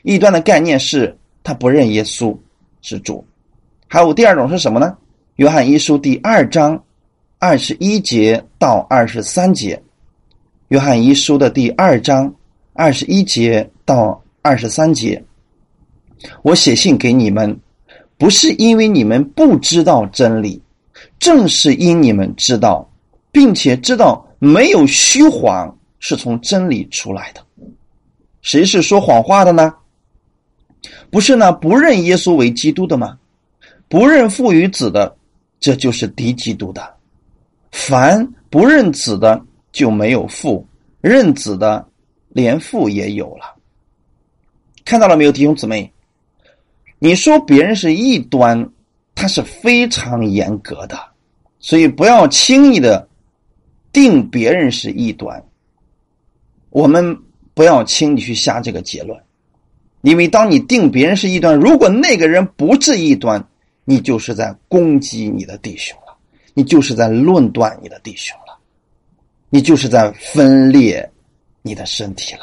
[0.03, 2.35] 异端的概念是他不认耶稣
[2.81, 3.25] 是主。
[3.87, 4.95] 还有第二种是什么呢？
[5.35, 6.81] 约翰一书第二章
[7.39, 9.81] 二十一节到二十三节，
[10.69, 12.33] 约翰一书的第二章
[12.73, 15.21] 二十一节到二十三节，
[16.41, 17.59] 我写信给你们，
[18.17, 20.61] 不是因为你们不知道真理。
[21.25, 22.87] 正是因你们知道，
[23.31, 27.43] 并且知道没有虚谎是从真理出来的，
[28.43, 29.73] 谁是说谎话的呢？
[31.09, 33.17] 不是那不认耶稣为基督的吗？
[33.89, 35.17] 不认父与子的，
[35.59, 36.93] 这就是敌基督的。
[37.71, 40.63] 凡不认子的，就没有父；
[41.01, 41.83] 认子的，
[42.29, 43.55] 连父也有了。
[44.85, 45.91] 看到了没有，弟兄姊妹？
[46.99, 48.69] 你说别人是异端。
[49.17, 50.99] 他是非常严格的，
[51.65, 53.09] 所以不要轻易的
[53.91, 55.43] 定别人是异端。
[56.69, 57.17] 我们
[57.55, 59.19] 不要轻易去下这个结论，
[60.03, 63.43] 因为当你定别人是异端，如果那个人不是异端，
[63.83, 66.15] 你就是在攻击你的弟兄了，
[66.53, 68.55] 你就是在论断你的弟兄了，
[69.49, 71.09] 你就是在分裂
[71.63, 72.41] 你的身体了。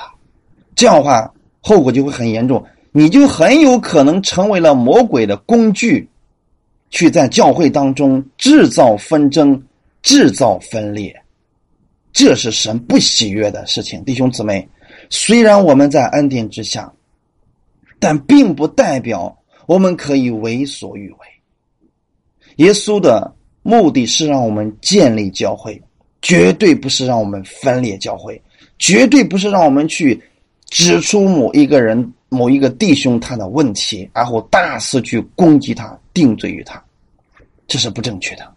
[0.74, 6.08] 这样的话，后果就会很严重，你就很有可能成为了魔鬼的工具。
[6.92, 9.60] 去在教会当中制造纷争、
[10.02, 11.12] 制造分裂，
[12.12, 14.68] 这是神不喜悦的事情，弟兄姊妹。
[15.10, 16.92] 虽然我们在恩典之下，
[17.98, 21.16] 但并不代表我们可以为所欲为。
[22.56, 25.82] 耶稣的目的是让我们建立教会，
[26.20, 28.40] 绝对不是让我们分裂教会，
[28.78, 30.20] 绝对不是让我们去
[30.68, 36.81] 指出某一个人、某一个弟兄他的问题，然后大肆去攻击他、定罪于他，
[37.66, 38.48] 这是不正确的。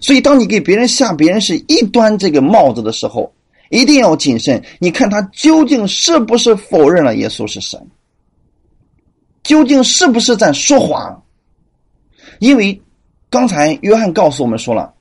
[0.00, 3.32] 所以，当你给别人下别人是异端这个帽子的时候，
[3.70, 4.62] 一定要谨慎。
[4.78, 7.80] 你看他究竟是不是否认了耶稣是神？
[9.42, 11.22] 究竟是不是在说谎？
[12.38, 12.80] 因为
[13.28, 14.92] 刚才约翰告诉我们说了，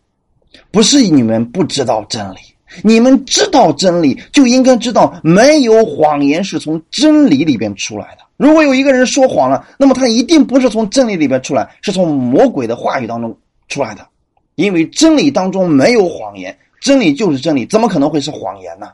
[0.71, 2.37] 不是你们不知道真理，
[2.83, 8.23] 你们知道真理，就应该知道没有谎言是从真理里边出来的。
[8.39, 14.07] 如果有一个人说谎了，那么他一定不是从真理里边出来，是从魔鬼的话语当中出来的。
[14.55, 18.91] 因为真理当中没有谎言，真理就是真理，怎么可能会是谎言呢？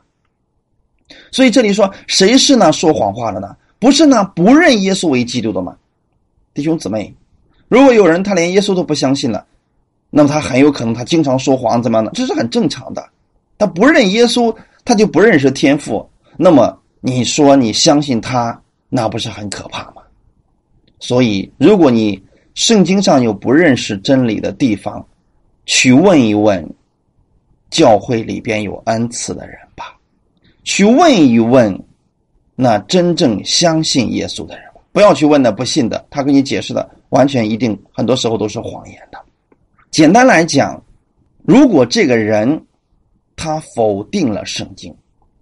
[1.30, 3.54] 所以这里说，谁是呢说谎话的呢？
[3.78, 5.76] 不是呢不认耶稣为基督的吗？
[6.52, 7.14] 弟兄姊妹，
[7.68, 9.46] 如果有人他连耶稣都不相信了，
[10.10, 12.10] 那么他很有可能他经常说谎，怎么样呢？
[12.14, 13.08] 这是很正常的。
[13.58, 14.52] 他不认耶稣，
[14.84, 16.04] 他就不认识天赋。
[16.36, 18.60] 那么你说你相信他，
[18.96, 20.02] 那不是很可怕吗？
[20.98, 22.18] 所以，如果你
[22.54, 25.06] 圣经上有不认识真理的地方，
[25.66, 26.66] 去问一问
[27.68, 29.94] 教会里边有恩赐的人吧，
[30.64, 31.78] 去问一问
[32.54, 39.18] 那真正相信耶稣的人，不要去问那不信的，他给你解释的完全一定很多时候都是谎言的。
[39.90, 40.82] 简单来讲，
[41.44, 42.64] 如果这个人
[43.36, 44.96] 他否定了圣经，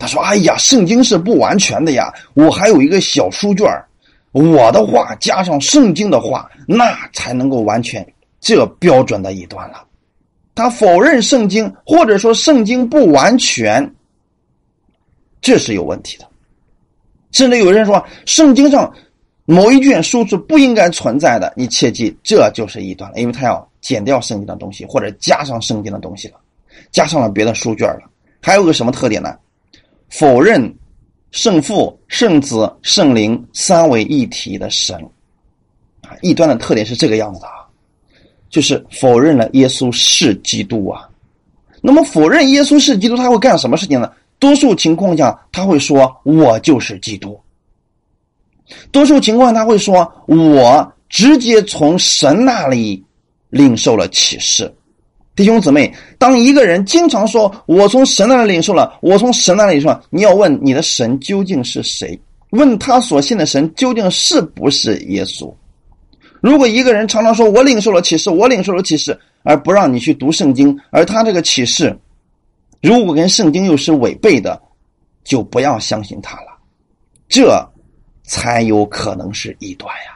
[0.04, 3.66] 他说：“哎呀，圣经是不完全的呀，我还有一个小书卷
[4.32, 8.06] 我的话加上圣经的话，那才能够完全
[8.38, 9.82] 这标准的一段了。”
[10.54, 13.94] 他否认圣经，或者说圣经不完全，
[15.40, 16.28] 这是有问题的。
[17.32, 18.92] 甚至有人说圣经上
[19.46, 26.34] 某一卷书是不应该存在的，你切记，这就是异端了，因为他要剪掉圣经的东西，或者加上圣经的东西了，
[26.92, 28.10] 加上了别的书卷了。
[28.42, 29.34] 还有个什么特点呢？
[30.16, 30.72] 否认
[31.32, 34.96] 圣父、圣子、圣灵三位一体的神
[36.02, 37.66] 啊，异端的特点是这个样子的啊。
[38.48, 41.08] 就是否认了耶稣是基督啊，
[41.80, 44.08] 那么否认耶稣是基督，他会干什么事情呢？
[44.38, 47.36] 多数情况下他会说：“我就是基督。”
[48.92, 53.02] 多数情况他会说：“我直接从神那里
[53.50, 54.72] 领受了启示。”
[55.36, 62.16] 弟兄姊妹，当一个人经常说“我从神那里领受了”，我从神那里说，你要问你的神究竟是谁？
[62.50, 65.52] 问他所信的神究竟是不是耶稣？
[66.40, 71.98] 如果一个人常常说“我领受了启示，我领受了启示”，而不让你去读圣经，而他这个启示
[72.80, 74.62] 如果跟圣经又是违背的，
[75.24, 76.56] 就不要相信他了，
[77.28, 77.60] 这
[78.22, 80.13] 才有可能是异端呀。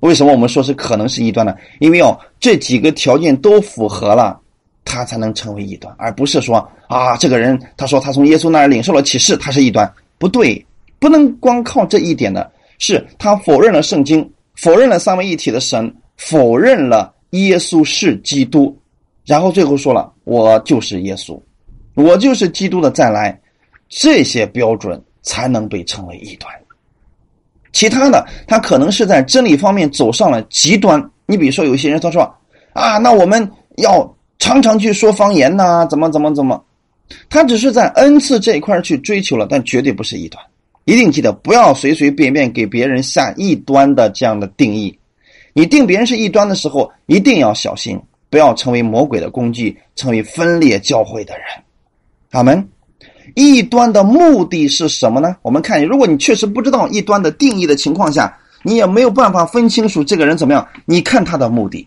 [0.00, 1.54] 为什么我们说是可能是异端呢？
[1.80, 4.38] 因为哦，这几个条件都符合了，
[4.84, 6.56] 他才能成为异端，而不是说
[6.88, 10.64] 啊，这个人他说他从耶稣那儿领受了启示，他是异端，不对，
[10.98, 14.28] 不能光靠这一点的，是他否认了圣经。
[14.56, 18.76] 否认了三位一体的神，否认了耶稣是基督，
[19.24, 21.40] 然后最后说了：“我就是耶稣，
[21.94, 23.40] 我就是基督的再来。”
[23.88, 26.52] 这些标准才能被称为异端。
[27.78, 31.00] 其他的，他可能是在真理方面走上了极端。
[31.26, 32.22] 你比如说，有些人他说
[32.74, 36.60] ：“啊，那我们要常常去说方言呐，怎么怎么怎么？”
[37.30, 40.44] 他只是在恩赐这一块去追求了，但绝对不是异端。
[40.86, 44.98] 一定记得不要随随便便给别人下异端的这样的定义。
[45.52, 47.96] 你定别人是异端的时候，一定要小心，
[48.28, 51.46] 不要成为魔鬼的工具，成为分裂教会的人。
[52.32, 52.68] 阿门。
[53.34, 55.36] 异端的目的是什么呢？
[55.42, 60.66] 我们看，如果你确实不知道异端的定义的情况下，你也没有办法分清楚这个人怎么样。
[60.84, 61.86] 你看他的目的，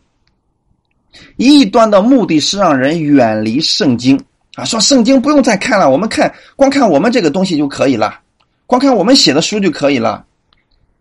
[1.38, 4.20] 异端的目的是让人远离圣经
[4.56, 8.20] 啊，说圣经不用再看了，我们看光看我们这个东西就可以了。
[8.66, 10.26] 光看我们写的书就可以了，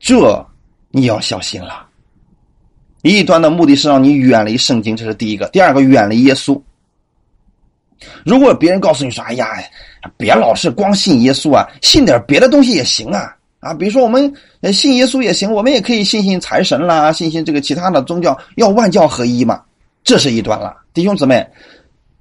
[0.00, 0.46] 这
[0.90, 1.86] 你要小心了。
[3.02, 6.60] 异端的目的是让你远离圣经，这是第一个；第二个，远离耶稣。
[8.24, 9.46] 如果别人告诉你说：“哎呀，
[10.16, 14.32] 别老是光信耶稣啊，信点别的东西也行啊。”啊，比如说我们
[14.72, 19.62] 信耶稣也行，我们也可以信信财神啦，信信这个其他的宗教，要万教合一嘛。
[20.02, 21.46] 这是一端了，弟兄姊妹。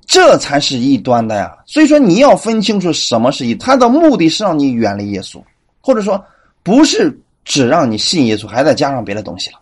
[0.05, 1.55] 这才是异端的呀！
[1.67, 5.39] 所以说你要分清楚什么是一，他的目的是让你远离耶稣，
[5.79, 6.19] 或者说
[6.63, 7.15] 不是
[7.45, 9.59] 只让你信耶稣，还再加上别的东西了。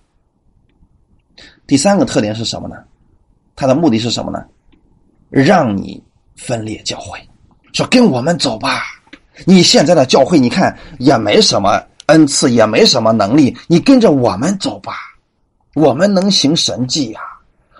[1.67, 2.77] 第三个特点是什么呢？
[3.57, 4.41] 他的目的是什么呢？
[5.29, 6.01] 让你
[6.37, 7.19] 分裂教会，
[7.77, 8.81] 说跟我们走吧，
[9.45, 14.93] 你现在的教会，你看也没什么恩赐，也没什么能力，你跟着我们走吧，
[15.75, 17.21] 我们能行神迹呀，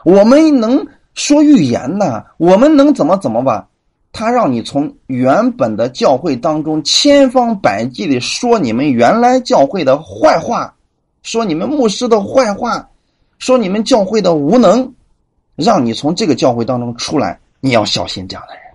[0.05, 0.85] 我们能
[1.15, 3.67] 说预言呢，我们能怎么怎么吧？
[4.11, 10.71] 他让你从原本的教会当中千方百计的说你们原来教会的坏话，
[11.23, 12.87] 说你们牧师的坏话，
[13.39, 14.93] 说你们教会的无能，
[15.55, 18.66] 让你从这个教会当中出来，你要小心这样的人。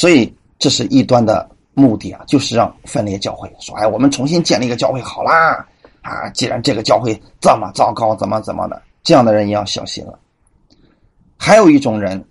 [0.00, 5.62] 所以这是异端的目的啊，就是让分裂教会，说哎，我们重新建立一个教会好啦
[6.00, 6.30] 啊！
[6.30, 10.18] 既然这个教会这么糟糕，怎么怎么的，这样的人也要小心了。
[11.36, 12.24] 还有一种人。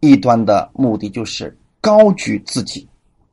[0.00, 2.86] 异端的目的就是高举自己，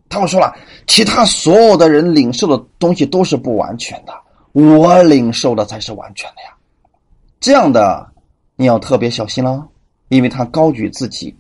[0.08, 0.56] 他们说了，
[0.88, 4.14] 其他所有的人领受的东西都是不完全的，
[4.54, 6.56] 我领受的才是完全的呀。
[7.42, 8.10] 这样的
[8.56, 9.68] 你要特别小心了，
[10.08, 11.36] 因为他高举自己，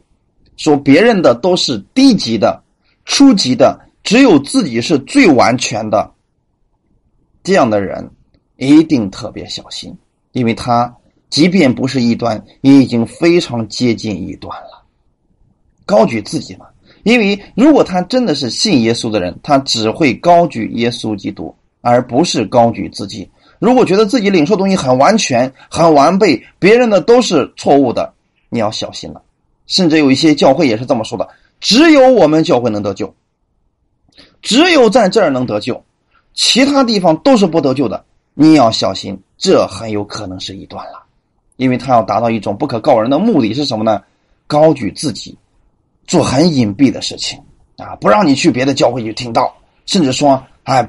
[0.57, 2.63] 说别人的都是低级的、
[3.05, 6.11] 初级的，只有自己是最完全的。
[7.43, 8.09] 这样的人
[8.57, 9.95] 一定特别小心，
[10.31, 10.95] 因为他
[11.29, 14.83] 即便不是异端，也已经非常接近异端了。
[15.85, 16.67] 高举自己嘛？
[17.03, 23.29] 因为如果他真的是信耶稣的人，他只会高举耶稣基督，而不是高举自己。
[23.59, 28.13] 如果觉得自己领受东西很完全、很完备，别人的都是错误的，
[28.49, 29.21] 你要小心了。
[29.67, 31.27] 甚至有一些教会也是这么说的：
[31.59, 33.13] 只有我们教会能得救，
[34.41, 35.83] 只有在这儿能得救，
[36.33, 38.03] 其他地方都是不得救的。
[38.33, 41.03] 你要小心，这很有可能是一段了，
[41.57, 44.01] 因为他要达到一种不可告人的目的是什么呢？
[44.47, 45.37] 高举自己。
[46.05, 47.39] 做很隐蔽的事情
[47.77, 49.55] 啊，不让你去别的教会去听到，
[49.85, 50.85] 甚至说，哎，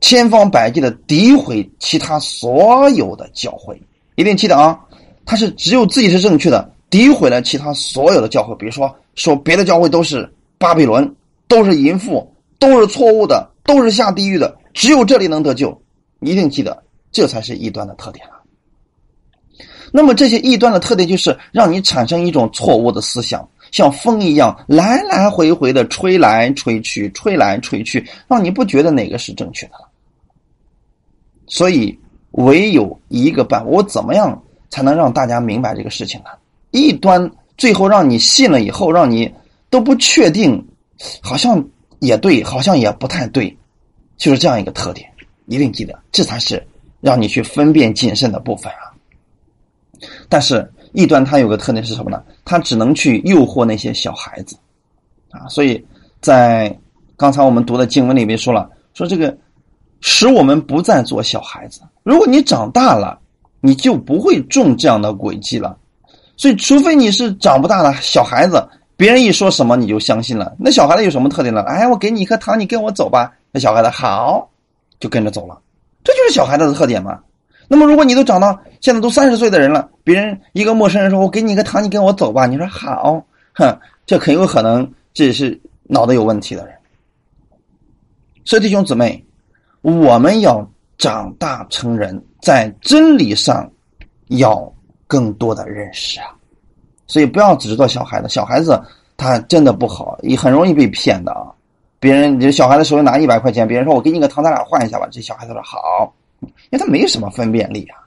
[0.00, 3.80] 千方百计的诋毁其他所有的教会。
[4.16, 4.76] 一定记得啊，
[5.24, 8.54] 他是只有自己是正确的，诋毁了其他所有的教会。
[8.56, 11.12] 比如说，说别的教会都是巴比伦，
[11.48, 15.82] 都是淫妇，都是错误的，都是下地狱的，只有这里能得救。
[16.20, 18.38] 一定记得，这才是异端的特点啊。
[19.90, 23.48] 那么这些异端的特点就是让你产生一种错误的思想。
[23.72, 29.88] 像风一样来来回回的吹来吹去，吹来吹去，让你不觉得哪个是正确的了。
[31.46, 31.98] 所以，
[32.32, 36.26] 唯有一个办法，我怎么样才能让大家明白这个事情呢？
[36.72, 39.32] 异端最后让你信了以后，让你
[39.70, 40.62] 都不确定，
[41.22, 41.64] 好像
[42.00, 43.56] 也对，好像也不太对，
[44.16, 45.08] 就是这样一个特点。
[45.46, 46.60] 一定记得，这才是
[47.00, 48.90] 让你去分辨谨慎的部分啊。
[50.28, 50.68] 但是。
[50.94, 52.22] 异端它有个特点是什么呢？
[52.44, 54.54] 它只能去诱惑那些小孩子，
[55.30, 55.82] 啊，所以
[56.20, 56.78] 在
[57.16, 59.34] 刚才我们读的经文里面说了，说这个
[60.02, 61.80] 使我们不再做小孩子。
[62.02, 63.18] 如果你长大了，
[63.62, 65.78] 你就不会中这样的诡计了。
[66.42, 70.52] 所以，除非你是长不大的小孩子，别人一说什么你就相信了。
[70.58, 71.62] 那小孩子有什么特点呢？
[71.68, 73.32] 哎，我给你一颗糖，你跟我走吧。
[73.52, 74.50] 那小孩子好，
[74.98, 75.56] 就跟着走了。
[76.02, 77.20] 这就是小孩子的特点嘛。
[77.68, 86.74] 那么，如果你都长到现在都三十岁的人了，别人一个陌生人说：“我给你一个糖，你跟我走吧。”你说好，哼，这很有可能这是脑子有问题的人。
[88.44, 89.24] 所以，弟兄姊妹，
[89.82, 90.68] 我们要
[90.98, 93.70] 长大成人，在真理上
[94.26, 94.74] 要
[95.12, 96.28] 更多的认识啊。
[97.06, 98.80] 所以，不要只是做小孩子，小孩子
[99.18, 101.52] 他真的不好，也很容易被骗的啊。
[102.00, 106.10] 别人，这小孩子手里拿一百块钱，别人说：“我给你个糖，咱俩换一下吧。”这小孩子说：“好。”
[106.40, 108.00] 因为他没什么分辨力啊，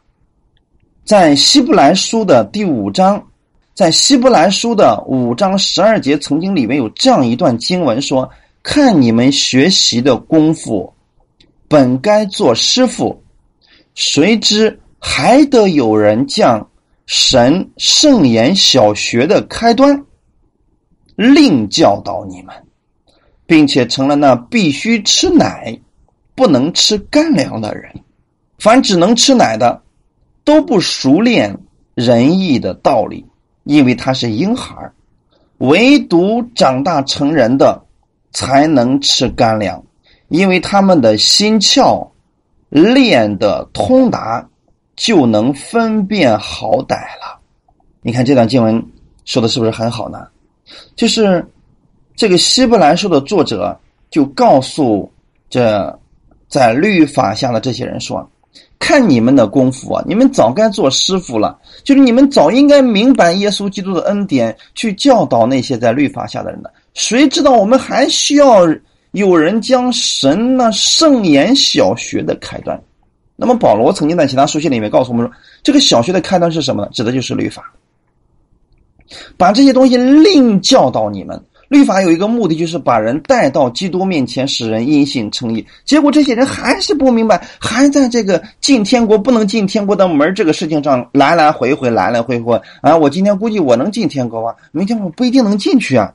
[1.05, 3.23] 在希伯来书的第五章，
[3.75, 8.27] 在希伯来书的五章十二节，曾经里面有这样一段经文说
[8.63, 10.91] ：“看你们学习的功夫，
[11.67, 13.21] 本该做师傅，
[13.93, 16.67] 谁知还得有人降
[17.05, 20.05] 神圣言小学的开端，
[21.15, 22.55] 另教导你们，
[23.45, 25.79] 并且成了那必须吃奶，
[26.33, 27.91] 不能吃干粮的人。”
[28.57, 29.83] 凡只能吃奶的，
[30.43, 31.55] 都不熟练
[31.93, 33.25] 仁义的道理，
[33.65, 34.73] 因为他是婴孩
[35.57, 37.85] 唯独长大成人的，
[38.31, 39.83] 才能吃干粮，
[40.29, 42.09] 因为他们的心窍
[42.69, 44.47] 练的通达，
[44.95, 47.39] 就能分辨好歹了。
[48.01, 48.83] 你看这段经文
[49.25, 50.27] 说的是不是很好呢？
[50.95, 51.45] 就是
[52.15, 53.79] 这个希伯来书的作者
[54.09, 55.11] 就告诉
[55.49, 55.99] 这
[56.47, 58.29] 在律法下的这些人说。
[58.77, 60.03] 看你们的功夫啊！
[60.05, 66.71] 你们早该做师傅了，就是你们早应该明白耶稣基督的恩典，去教导那些在律法下的人的。
[66.93, 68.67] 谁知道我们还需要
[69.11, 72.79] 有人将神那圣言小学的开端？
[73.35, 76.89] 那么保罗曾经在其他书信里面告诉我们说，这个小学的开端是什么呢？
[76.93, 77.73] 指的就是律法。
[79.37, 85.65] 把这些东西另教导你们，律法有一个目的，就是把人带到基督面前，使人因信称义。
[85.83, 92.95] 结果这些人还是不明白，还在这个进天国不能进天国的门这个事情上来来回回，来来回回啊！
[92.95, 94.55] 我今天估计我能进天国吧？
[94.71, 96.11] 明天我不一定能进去啊！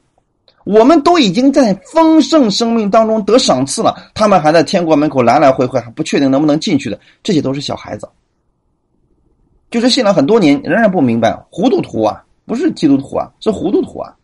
[0.64, 8.08] 我们都已经在丰盛生命当中得赏赐了，他们还在天国门口来来回回，还不确定能不能进去的，这些都是小孩子，
[9.70, 14.14] 就是信了很多年仍然不明白，糊涂徒啊，不是基督徒啊，是糊涂徒啊。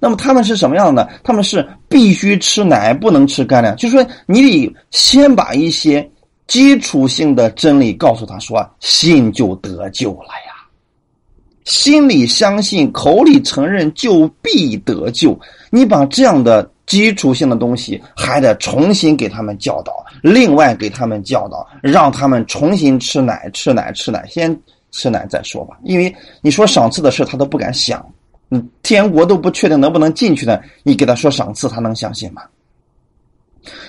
[0.00, 1.08] 那么他们是什么样的？
[1.22, 3.76] 他们是必须吃奶，不能吃干粮。
[3.76, 6.10] 就是说，你得先把一些
[6.48, 10.49] 基础性的真理告诉他，说信就得救了呀。
[11.64, 15.38] 心里相信，口里承认，就必得救。
[15.70, 24.58] 你把这样的基础性的东西还得重新给他们教导，另外给他们教导，让他们重新吃奶，吃奶，吃奶，先
[24.90, 25.78] 吃奶再说吧。
[25.84, 28.04] 因为你说赏赐的事，他都不敢想。
[28.48, 32.42] 你天国都不确定能不能进去的，你给他说赏赐，他能相信吗？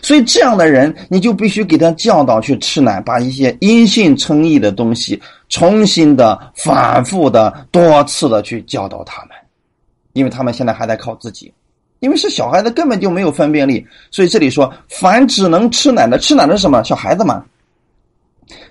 [0.02, 5.20] 所以这样的人，你就必须给他教导去吃奶，把一些因信称义的东西
[5.52, 9.38] 重新的、反复的、多次的去教导他们，
[10.14, 11.54] 因为他们现在还在靠自己，
[12.00, 13.86] 因为是小孩子，根本就没有分辨力。
[14.10, 16.84] 所以这里说，凡只能吃奶的，吃奶的是什么？
[16.84, 17.46] 小孩子嘛，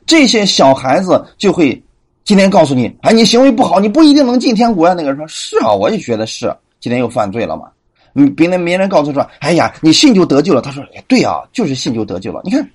[0.04, 1.80] 这些小孩子就会。
[2.22, 4.94] 今天告诉你，哎，你行为不好，你不一定能进天国呀。
[4.94, 6.54] 那个人说：“是啊，我也觉得是。
[6.78, 7.68] 今天又犯罪了嘛？”
[8.14, 12.40] 嗯，别人别人告诉说：“哎呀，你信就得救了。”他说：“哎，对啊，就是信就得救了。
[12.44, 12.70] 你看，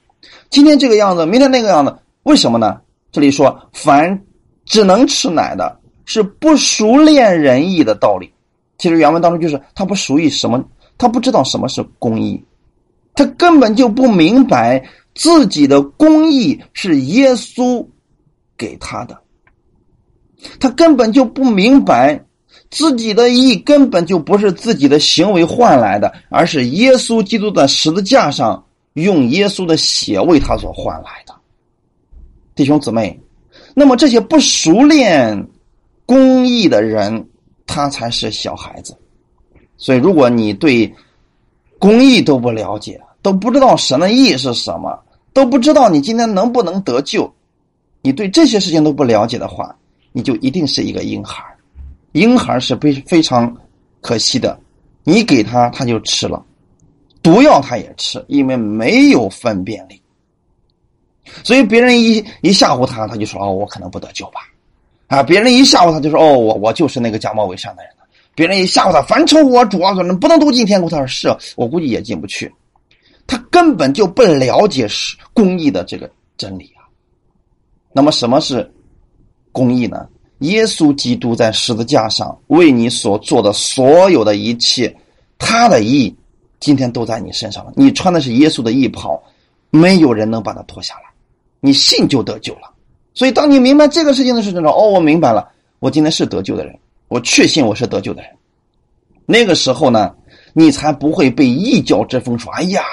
[0.50, 2.82] 今天这个样子，明天那个样子，为什么呢？
[3.16, 4.22] 这里说，凡
[4.66, 8.30] 只能吃奶的，是不熟练仁义的道理。
[8.78, 10.62] 其实原文当中就是他不熟悉什么，
[10.98, 12.44] 他不知道什么是公义，
[13.14, 17.88] 他根本就不明白自己的公义是耶稣
[18.58, 19.18] 给他的。”
[20.60, 22.22] 他根本就不明白，
[22.70, 28.62] 自己的义根本就不是自己的行为换来的，而是耶稣基督在十字架上
[28.96, 31.34] 用耶稣的血为他所换来的。
[32.56, 33.20] 弟兄姊妹，
[33.74, 35.46] 那么这些不熟练
[36.06, 37.28] 公义的人，
[37.68, 38.98] 他才是小孩子。
[39.78, 40.92] 所以，如果你对
[41.78, 44.98] 公义都不了解，都不知道神的义是什么，
[45.34, 47.30] 都不知道你今天能不能得救，
[48.02, 49.76] 你对这些事情都不了解的话，
[50.14, 51.44] 你就一定是一个婴孩
[52.14, 53.54] 婴孩是非非常
[54.00, 54.58] 可惜的，
[55.04, 56.42] 你给他他就吃了，
[57.22, 60.02] 毒药他也吃，因为没有分辨力。
[61.44, 64.42] 所以别人一一吓唬他，他就说：“哦，我可能不得救吧。”
[65.08, 67.92] 啊，别人一吓唬他，就说：“哦，我我就是那个假冒伪善的人。”
[68.36, 70.90] 别人一吓唬他，凡称我主啊，说不能都进天国。
[70.90, 72.54] 他说：“是我估计也进不去。”
[73.28, 76.86] 他根本就不了解是公义的这个真理啊。
[77.92, 78.70] 那么什么是？
[79.52, 80.06] 公义呢？
[80.40, 84.94] 耶稣基督在十字架上为你所做的所有的一切，
[85.38, 86.14] 他的义
[86.60, 87.72] 今天都在你身上了。
[87.74, 89.18] 你穿的是耶稣的义袍，
[89.70, 91.04] 没有人能把它脱下来。
[91.66, 92.72] 你信就得救了。
[93.14, 95.50] 所以，当你明白这个事情的时候，哦，我明白了，
[95.80, 98.32] 我今天是得救的人，我确信我是得救的人。
[99.26, 100.14] 那个时候呢，
[100.54, 102.84] 你才不会被异教之风说：“哎呀，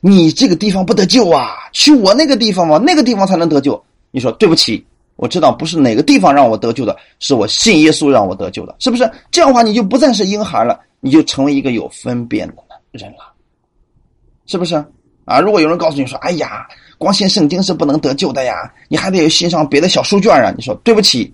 [0.00, 4.86] 你这个地方不得救啊，去我那个地方嘛，那个地方才能得救。”你说对不起。
[5.16, 9.08] 我知道不是哪个地方让我得救的，是我信耶稣让我得救的，是不是？
[9.30, 12.54] 这样的话，你就不再是婴孩了，你就成为一个有分辨的
[12.90, 13.32] 人了，
[14.46, 14.74] 是不是？
[15.24, 16.66] 啊，如果有人告诉你说：“哎呀，
[16.98, 21.32] 光信圣经是不能得救的呀，你还得欣赏别的小书卷啊。”你说对不起，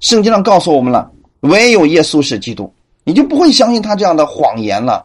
[0.00, 1.10] 圣经上告诉我们了，
[1.40, 2.72] 唯有耶稣是基督，
[3.04, 5.04] 你就不会相信他这样的谎言了。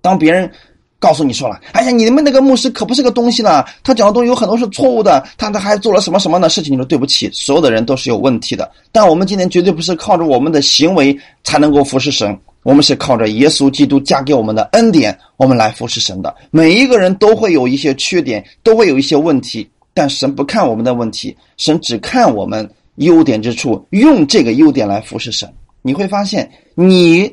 [0.00, 0.50] 当别人。
[0.98, 6.72] 告诉你说了，哎呀，你们那个牧师可不是个东西呢，他讲的东西有很多是错误的，他他还做了什么什么的事情？
[6.72, 16.34] 你说对不起，所有的人都是有问题的，但我们今天绝对不是靠着我们的行为才能够服侍神，我们是靠着耶稣基督加给我们的恩典，我们来服侍神的。
[16.50, 25.48] 每一个人都会有一些缺点，都会有一些问题，但神不看我们的问题，神只看我们优点之处，用这个优点来服侍神。
[25.80, 27.32] 你会发现，你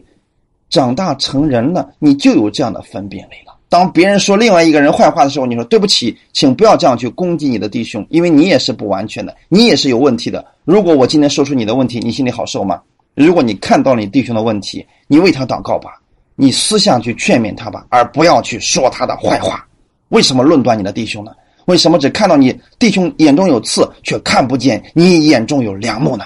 [0.69, 3.55] 长大成人了，你就有这样的分辨力了。
[3.69, 10.45] 当别人说另外一个人坏话的时候，你说对不起，请不要这样去攻击你的弟兄，因为你也是不完全的，你也是有问题的。
[10.63, 12.79] 如果我今天说出你的问题，你心里好受吗？
[13.15, 16.01] 如果你看到你弟兄的问题，你为他祷告吧，
[16.35, 19.67] 你私下去劝勉他吧，而不要去说他的坏话。
[20.09, 21.31] 为什么论断你的弟兄呢？
[21.65, 26.25] 为什么只看到你弟兄眼中有刺，却看不见你眼中有良木呢？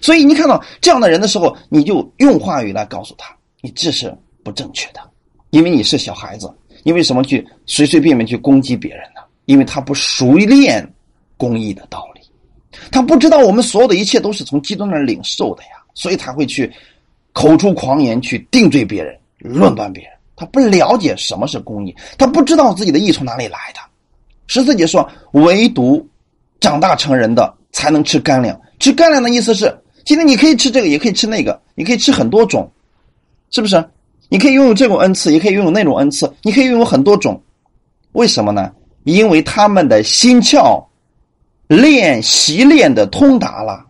[0.00, 5.00] 所以你看到这样的人的时候，你就用话语来告诉他，你这是不正确的。
[5.50, 9.20] 因为你是小孩子，你为什么去随随便便去攻击别人呢？
[9.46, 10.90] 因为他不熟练
[11.36, 12.13] 公益的道理，
[12.90, 16.72] 他不知道我们所有的一切都是从基督那儿领受的呀，所以他会去
[17.32, 20.12] 口出狂言去定罪别人、论断别人。
[20.36, 23.80] 他不了解什么是公义，他不知道自己的义从哪里来的。
[24.46, 26.06] 十四节说，唯独
[26.60, 28.60] 长大成人的才能吃干粮。
[28.80, 29.72] 吃干粮的意思是，
[30.04, 32.70] 今天你可以吃这个，也可以吃那个，你可以吃很多种，
[33.50, 33.82] 是不是？
[34.28, 37.40] 你可以拥有这种恩赐，也可以拥有那种恩赐，你可以拥有很多种。
[38.12, 38.72] 为什么呢？
[39.04, 40.84] 因为他们的心窍
[41.66, 43.86] 练习练的通达了。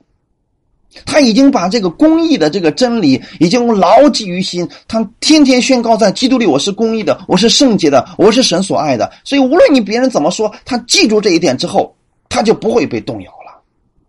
[1.04, 9.10] 他已经把这个公义的这个真理已经牢记于心，他天天宣告在基督里我是公义的，我是圣洁的，我是神所爱的。
[9.24, 11.92] 所以无论你别人怎么说，他记住这一点之后，
[12.28, 13.60] 他就不会被动摇了。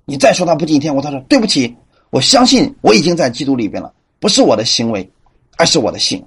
[0.05, 1.75] 你再说他不敬天，我他说对不起，
[2.11, 5.09] 我相信我已经在基督里边了，不是我的行为，
[5.57, 6.23] 而是我的信。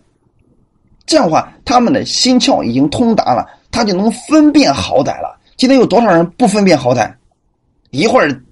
[1.06, 5.38] 这样的话，他们的心窍已经通达了，他就能分辨好歹了。
[5.56, 7.14] 今天有多少人不分辨好歹？
[7.90, 8.42] 一会儿。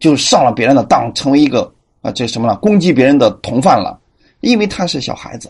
[0.00, 2.56] 就上了别人的当，成为一个啊，这什么了？
[2.56, 3.96] 攻击别人的同犯了，
[4.40, 5.48] 因为他是小孩子。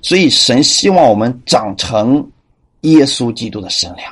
[0.00, 2.26] 所以神希望我们长成
[2.80, 4.10] 耶稣基督的身量。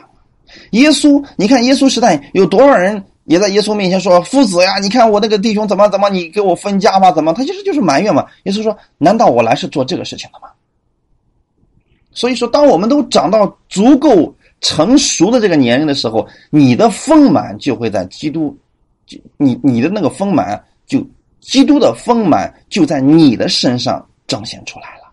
[0.72, 7.10] 耶稣，你看耶稣时代有多少人也在耶稣面前说：“夫子呀，你看我那个弟兄怎么怎么，你给我分家吧？
[7.10, 8.26] 怎么？”他其实就是埋怨嘛。
[8.42, 10.48] 耶稣说：“难道我来是做这个事情的吗？”
[12.12, 18.56] 所以说，当我们都长到足够成熟的这个年龄的时候，你的丰满就会在基督。
[19.38, 21.02] 你你的那个丰满，就
[21.40, 25.10] 基督的丰满就在你的身上彰显出来了，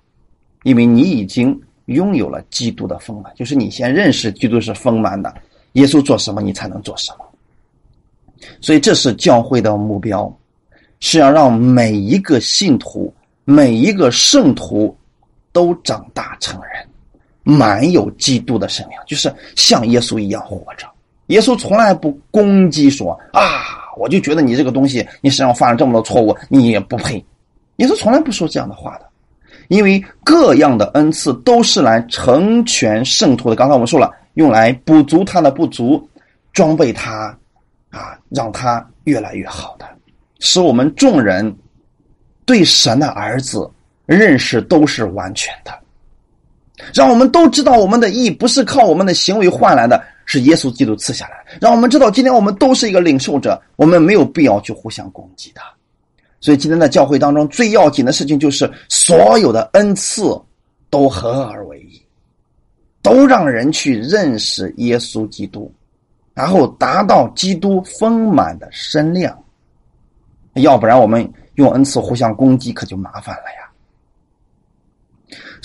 [0.64, 5.34] 因为你已经拥有了基督的丰满，就是你先认识基督是丰满的，
[5.74, 7.26] 耶稣做什么你才能做什么，
[8.60, 10.30] 所以这是教会的目标，
[11.00, 13.14] 是要让每一个信徒、
[13.46, 14.93] 每一个圣徒
[15.54, 16.86] 都长大成人，
[17.46, 20.86] 满有基督的生命，就是像耶稣一样活着。
[21.28, 23.41] 耶稣从来不攻击说啊。
[23.98, 27.16] 我就觉得你这个东西，你身上犯了这么多错误，你也不配。
[27.78, 29.06] 耶稣从来不说这样的话的，
[29.70, 33.56] 因为各样的恩赐都是来成全圣徒的。
[33.56, 36.06] 刚才我们说了，用来补足他的不足，
[36.52, 37.34] 装备他，
[37.89, 39.86] 啊，让他越来越好的，
[40.39, 41.56] 使我们众人
[42.46, 43.72] 对神的儿子
[44.06, 45.72] 认识都是完全的，
[46.94, 50.04] 让我们都知道我们的义不是靠我们的行为换来的。
[50.28, 55.62] 是耶稣基督赐下来，让我们知道，今天我们都是一个领受者，我们没有必要去互相攻击的。
[56.42, 60.24] 所以今天在教会当中最要紧的事情就是，所有的恩赐
[60.90, 62.02] 都合而为一，
[63.04, 65.72] 都让人去认识耶稣基督，
[66.34, 69.38] 然后达到基督丰满的身量。
[70.56, 73.64] 要不然我们用恩赐互相攻击，可就麻烦了呀。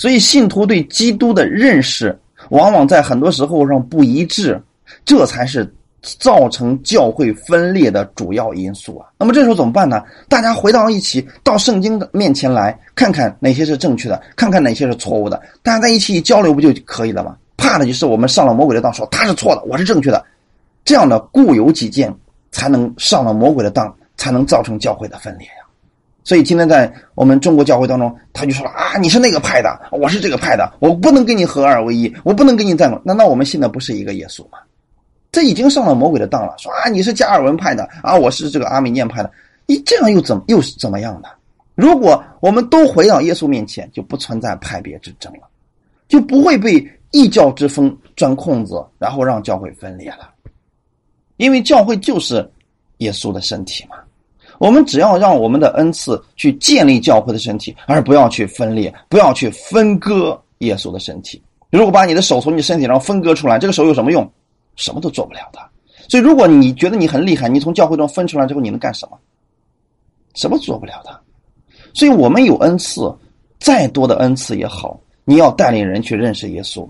[0.01, 2.17] 所以信徒对基督的认识。
[2.49, 4.59] 往往在很多时候上不一致，
[5.05, 5.71] 这才是
[6.01, 9.05] 造成教会分裂的主要因素啊。
[9.19, 10.01] 那么这时候怎么办呢？
[10.27, 15.39] 大家回到一起，到圣经的面前来看看哪些是正确的，看看哪些是错误的。
[15.61, 17.37] 大家在一起交流不就可以了吗？
[17.55, 20.25] 怕的就是我们上了魔鬼的当，说他是错的，我是正确的，
[20.83, 22.11] 这样的固有己见，
[22.51, 25.47] 才能上了魔鬼的当，才能造成教会的分裂。
[26.23, 32.87] 所以今天在我们中国教会当中，他就说了啊，你是那个派的，我是这个派的，我不能跟你合二为一，我不能跟你在。
[33.03, 34.59] 难道我们信的不是一个耶稣吗？
[35.31, 36.53] 这已经上了魔鬼的当了。
[36.59, 39.31] 说啊，你是加尔文派的啊，我是这个阿米念派的，
[39.65, 41.29] 你这样又怎又是怎么样的？
[41.73, 45.47] 如果我们都回到耶稣面前，就不存在派别之争了，
[46.07, 50.29] 就不会被异教之风钻空子，然后让教会分裂了。
[51.37, 52.47] 因为教会就是
[52.97, 53.95] 耶稣的身体嘛。
[54.61, 61.41] 我们只要让我们的恩赐去建立教会的身体，而不要去分裂，不要去分割耶稣的身体。
[61.71, 64.31] 如果把你的手从你身体上分割出来，这个手有什么用？
[64.75, 65.59] 什么都做不了的。
[66.07, 69.17] 所以，如果你觉得你很厉害，你从教会中分出来之后，你能干什么？
[70.35, 71.19] 什么做不了的。
[71.95, 73.11] 所以我们有恩赐，
[73.59, 76.87] 再多的恩赐也好，你要带领人去认识耶稣，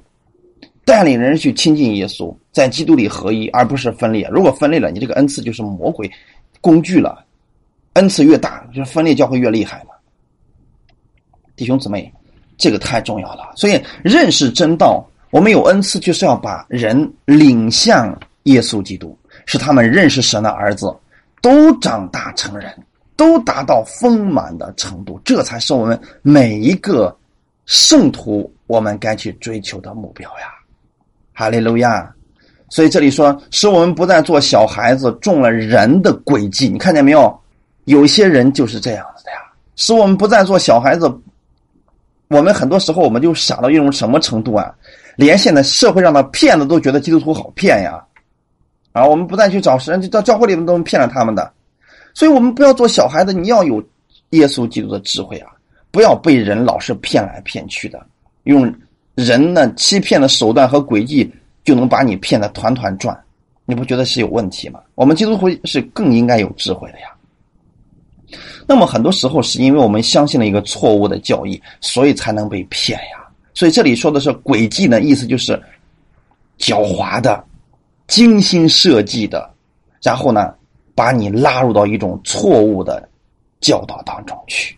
[0.84, 4.28] 带领人去亲近耶稣，在基督里合一，而不是分裂。
[4.30, 6.11] 如果分裂了，你这个恩赐就是魔鬼
[6.59, 7.24] 工具了。
[7.94, 9.94] 恩赐越大，就是分裂教会越厉害嘛。
[11.56, 12.12] 弟兄姊妹，
[12.58, 13.52] 这个太重要了。
[13.56, 20.96] 所以认识真道，我们有恩赐，就是要把人领向耶稣基督，使他们认识神的儿子，
[21.42, 22.74] 都长大成人，
[23.16, 25.20] 都达到丰满的程度。
[25.24, 27.16] 这才是我们每一个
[27.66, 30.48] 圣徒我们该去追求的目标呀！
[31.34, 32.12] 哈利路亚！
[32.70, 36.70] 所以这里说，使我们不再做小孩子，中了人的诡计。
[36.70, 37.41] 你看见没有？
[37.86, 39.38] 有些人就是这样子的呀，
[39.76, 41.12] 使我们不再做小孩子。
[42.28, 44.74] 我们很多时候我们就傻到一种什么程度啊？
[45.18, 48.02] 连现在社会上的骗子都觉得基督徒好骗呀！
[48.94, 51.52] 啊，我们不再去找神，就到教会里面都能骗了他们的。
[52.14, 53.84] 所以，我们不要做小孩子，你要有
[54.30, 55.52] 耶稣基督的智慧啊！
[55.92, 58.02] 不要被人老是骗来骗去的，
[58.44, 58.74] 用
[59.16, 61.30] 人的欺骗的手段和诡计
[61.66, 63.18] 就能把你骗得团团转，
[63.66, 64.80] 你不觉得是有问题吗？
[64.96, 67.11] 我们基督徒是更应该有智慧的呀。
[68.68, 73.28] 那么很多时候是因为我们相信了一个错误的教义，所以才能被骗呀。
[73.54, 75.62] 所以这里说的是诡计呢，意思就是
[76.58, 77.44] 狡猾的、
[78.08, 79.54] 精心设计的，
[80.02, 80.54] 然后呢，
[80.96, 83.08] 把你拉入到一种错误的
[83.60, 84.76] 教导当中去。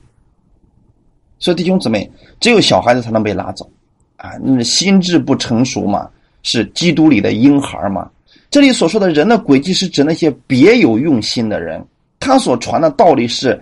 [1.40, 3.70] 所以弟兄姊妹，只有小孩子才能被拉走
[4.16, 4.32] 啊！
[4.42, 6.10] 那心智不成熟嘛，
[6.42, 8.10] 是基督里的婴孩嘛。
[8.50, 11.86] 这里所说的人的诡计，是指那些别有用心的人，
[12.24, 13.62] 他所传的道理是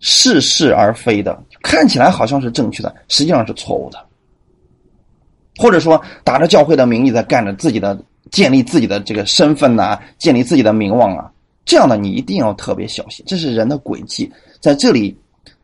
[0.00, 3.98] 似是而非的，看起来好像是正确的，实际上是错误的。
[5.58, 7.96] 或者说，打着教会的名义在干着自己的
[8.30, 11.30] 建立自己的这个身份呐，建立自己的名望啊，
[11.66, 15.14] 这样的你一定要特别小心，这是人的诡计，在这里。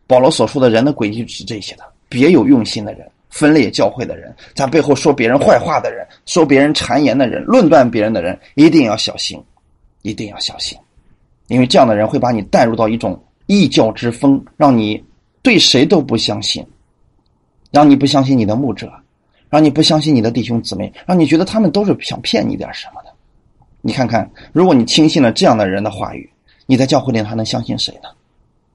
[0.07, 9.39] 保罗所说的人的诡计是这些的，别有用心的人，分裂教会的人，在背后说别人坏话的人，说别人谗言的人，论断别人的人，一定要小心，
[10.01, 10.79] 一定要小心，
[11.49, 15.03] 因为这样的人会把你带入到一种异教之风，让你
[15.43, 16.65] 对谁都不相信，
[17.71, 18.93] 让你不相信你的牧者，
[19.51, 23.11] 让你不相信你的弟兄姊妹，让你觉得他们都是想骗你点什么的。
[23.81, 26.29] 你看看，如果你轻信了这样的人的话语，
[26.67, 28.09] 你在教会里还能相信谁呢？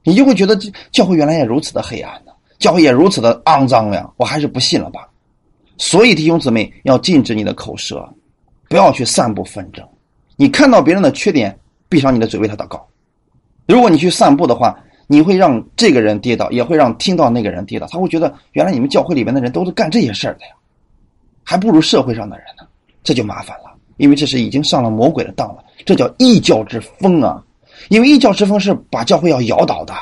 [0.02, 0.58] 你就会觉得
[0.92, 5.08] 教会原来也如此的黑暗呢，教会也如此的肮脏呀，我还是不信了吧。
[5.78, 8.06] 所以弟兄姊妹要禁止你的口舌，
[8.68, 9.86] 不要去散布纷争。
[10.36, 11.56] 你看到别人的缺点，
[11.94, 12.84] 闭上你的嘴为他祷告。
[13.68, 14.76] 如果你去散步的话，
[15.06, 17.86] 你会让这个人跌倒，也会让听到那个人跌倒。
[17.86, 20.52] 他会觉得原来你们教会里面的人都是干这些事儿的呀，
[21.44, 22.66] 还不如社会上的人呢，
[23.04, 27.40] 这就麻烦了，因为这是已经上了魔鬼的当了，这叫异教之风啊。
[27.90, 29.94] 因为异教之风是把教会要摇倒的，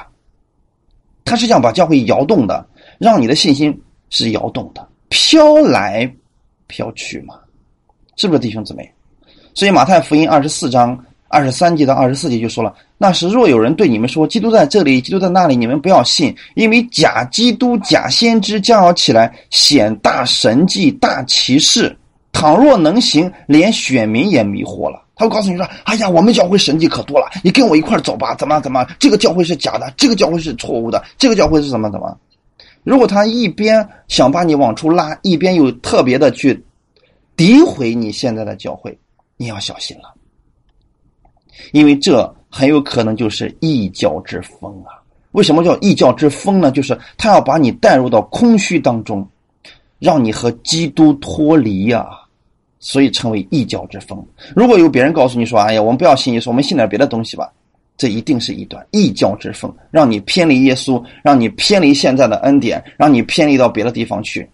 [1.27, 2.67] 他是想把教会摇动的，
[2.97, 3.79] 让你的信心
[4.09, 6.11] 是摇动的，飘来
[6.69, 7.39] 飘去嘛，
[8.17, 8.91] 是不是弟兄姊妹？
[9.55, 10.99] 所以马太福音二十四章
[11.33, 21.97] 二十三节到二十四节就说了：“那时若有人对你们说，基督在这里，基督在那里，你们不要信，因为假基督、假先知将要起来显大神迹、大奇事，
[22.33, 28.35] 倘若能行，连选民也迷惑了。”他会告诉你说：“哎呀，我们教会神迹可多了，你跟我一块走吧。
[28.35, 28.87] 怎么怎么？
[28.99, 32.15] 这个教会是假的，这个教会是错误的，这个教会是怎么怎么？
[32.85, 36.63] 如果他一边想把你往出拉，一边又特别的去
[37.39, 38.99] 诋毁你现在的教会，
[39.39, 40.13] 你要小心了，
[41.73, 45.01] 因为这很有可能就是异教之风啊！
[45.33, 46.71] 为什么叫异教之风呢？
[46.71, 49.27] 就是他要把你带入到空虚当中，
[49.99, 52.07] 让你和基督脱离呀。”
[52.85, 54.21] 所以称为异教之风。
[54.57, 57.49] 如果有别人告诉你说：“哎呀，我们不要信耶稣，我们信点别的东西吧。”
[57.97, 64.49] 这一定是一段异教之风，让你偏离耶稣，让你偏离现在的恩典，让你偏离到别的地方去，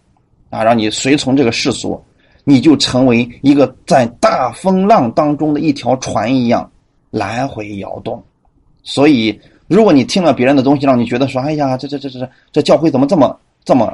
[0.51, 1.99] 啊，让你随从这个世俗，
[2.43, 6.69] 你就成为一个在大风浪当中的一条船一样
[7.11, 8.23] 来回摇动。
[8.83, 13.93] 所以，如果你听了别人的东西，让你觉得说：“哎呀，这这这这这教会怎么这么这么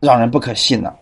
[0.00, 0.92] 让人不可信呢？”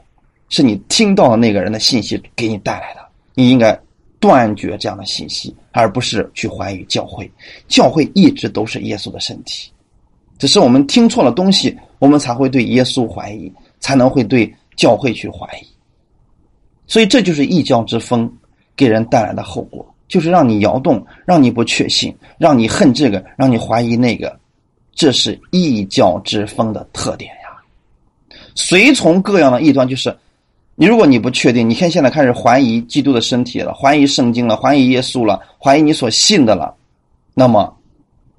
[0.48, 3.00] 是你听到的那个人的信息给你带来的，
[3.34, 3.78] 你应该
[4.20, 7.30] 断绝这样的信息，而不是去怀疑教会。
[7.68, 9.72] 教会一直都是耶稣的身体，
[10.38, 15.66] 只是我们听错了东西，我们才会对耶稣怀疑，才能会对教会去怀疑。
[16.86, 18.30] 所以这就是异教之风
[18.76, 24.38] 给人带来的后果，就是让你摇动，让你不确信，让你恨这个，让你怀疑那个，
[24.94, 28.36] 这是异教之风的特点呀。
[28.54, 30.14] 随从各样的异端，就是。
[30.74, 36.74] 你如果你不确定，你看现在开始怀疑基督的身体了，怀疑圣经了，怀疑耶稣了，怀疑你所信的了，
[37.34, 37.74] 那么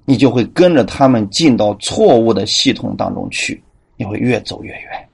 [0.03, 3.61] 你就会跟着他们进到错误的系统当中去，
[3.95, 5.07] 你会越走越远，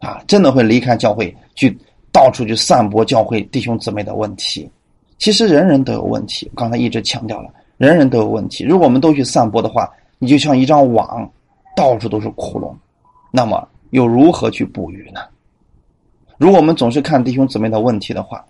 [0.00, 1.78] 啊，真的会离开教会，去
[2.10, 4.68] 到处去散播教会弟兄姊妹的问题。
[5.22, 8.64] 其实人人都有问题，刚才一直强调了，人人都有问题。
[8.64, 11.30] 如果我们都去散播的话，你就像一张网，
[11.76, 12.74] 到处都是窟窿，
[13.30, 15.20] 那么又如何去捕鱼呢？
[16.38, 18.44] 如果我们总是看弟兄姊妹的问题的话，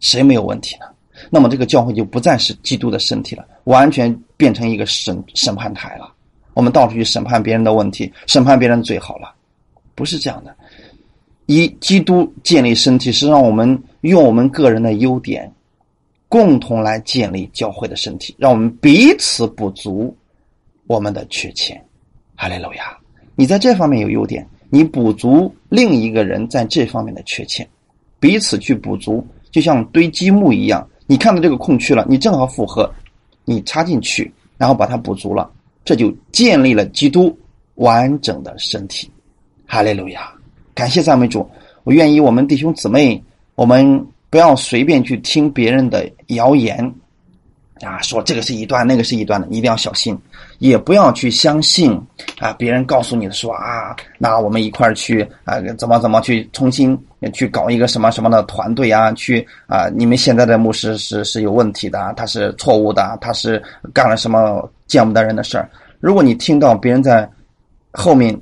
[0.00, 0.84] 谁没有问题呢？
[1.30, 6.12] 那么这个教会就不再是基督的身体了，完全变成一个审审判台了。
[6.52, 9.32] 我们到处去审判别人的问题，审判别人最好了，
[9.94, 10.54] 不是这样的。
[11.46, 15.52] 以基督建立身体，是让我们用我们个人的优点，
[16.28, 20.16] 共同来建立教会的身体，让我们彼此补足
[20.86, 21.80] 我们的缺欠。
[22.36, 22.96] 哈利路亚！
[23.36, 24.46] 你在这方面有优点。
[24.70, 27.68] 你补足另一个人在这方面的缺陷，
[28.18, 30.84] 彼此去补足，就像堆积木一样。
[31.06, 32.92] 你看到这个空缺了，你正好符合，
[33.44, 35.48] 你插进去，然后把它补足了，
[35.84, 37.38] 这就建立了基督
[37.76, 39.08] 完整的身体。
[39.64, 40.32] 哈利路亚！
[40.74, 41.48] 感谢赞美主。
[41.84, 43.22] 我愿意我们弟兄姊妹，
[43.54, 44.04] 我们
[44.34, 46.92] 不要随便去听别人的谣言，
[47.84, 50.18] 啊，说这个是一段，那个是一段的，一定要小心，
[50.58, 51.96] 也不要去相信
[52.40, 56.98] 啊，别人告诉你的说啊，那我们一块儿去啊，怎么怎么去重新
[57.32, 63.62] 去搞一个什么什么的团队啊，去啊，你们现在的牧师是是有问题的，他是错误的，他是
[63.92, 65.70] 干了什么见不得人的事儿。
[66.00, 67.30] 如果你听到别人在
[67.92, 68.36] 后面。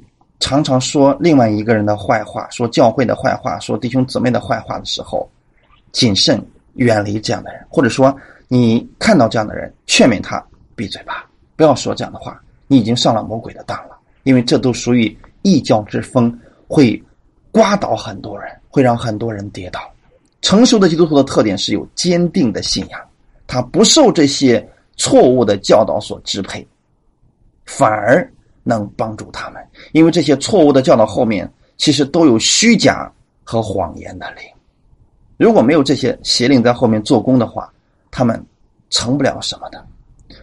[0.44, 5.30] 常常说另外一个人的坏话，说教会的坏话，说弟兄姊妹的坏话的时候，
[5.92, 8.14] 谨慎远离这样的人，或者说
[8.48, 16.36] 你看到这样的人，劝勉他闭嘴吧，不要说这样的话，你已经上了魔鬼的当了，因为这都属于异教之风，
[16.66, 17.00] 会
[17.50, 19.80] 刮倒很多人，会让很多人跌倒。
[20.40, 23.00] 成熟的基督徒的特点是有坚定的信仰，
[23.46, 24.66] 他不受这些
[24.96, 26.66] 错误的教导所支配，
[27.64, 28.28] 反而。
[28.64, 33.12] 能帮助他们，因为这些错误的教导后面其实都有虚假
[33.42, 34.44] 和谎言的灵。
[35.42, 37.68] 如果没有这些邪灵在后面做工的话，
[38.12, 38.40] 他们
[38.90, 39.84] 成不了什么的。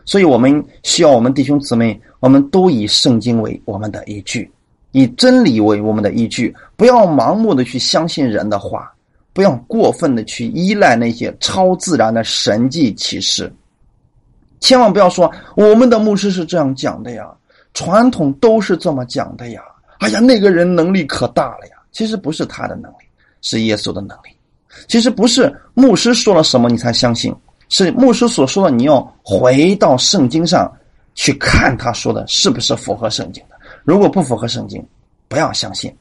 [0.03, 4.51] 所以我们需要我们弟兄姊妹，我们都以圣经为我们的依据，
[4.91, 8.91] 以真理为我们的依据，不要盲目的去相信人的话，
[9.31, 13.49] 不要过分的去依赖那些超自然的神迹启示。
[14.59, 17.31] 千万不要说我们的牧师是这样讲的呀。
[17.73, 19.61] 传统都是这么讲的呀！
[19.99, 21.77] 哎呀，那个人能力可大了呀！
[21.93, 23.05] 其实不是他的能力，
[23.41, 24.29] 是耶稣的能力。
[24.87, 27.33] 其实不是牧师说了什么你才相信，
[27.69, 30.71] 是牧师所说的，你要回到圣经上
[31.15, 33.55] 去看他说的是不是符合圣经的。
[33.83, 34.83] 如果不符合圣经，
[35.27, 35.95] 不要相信，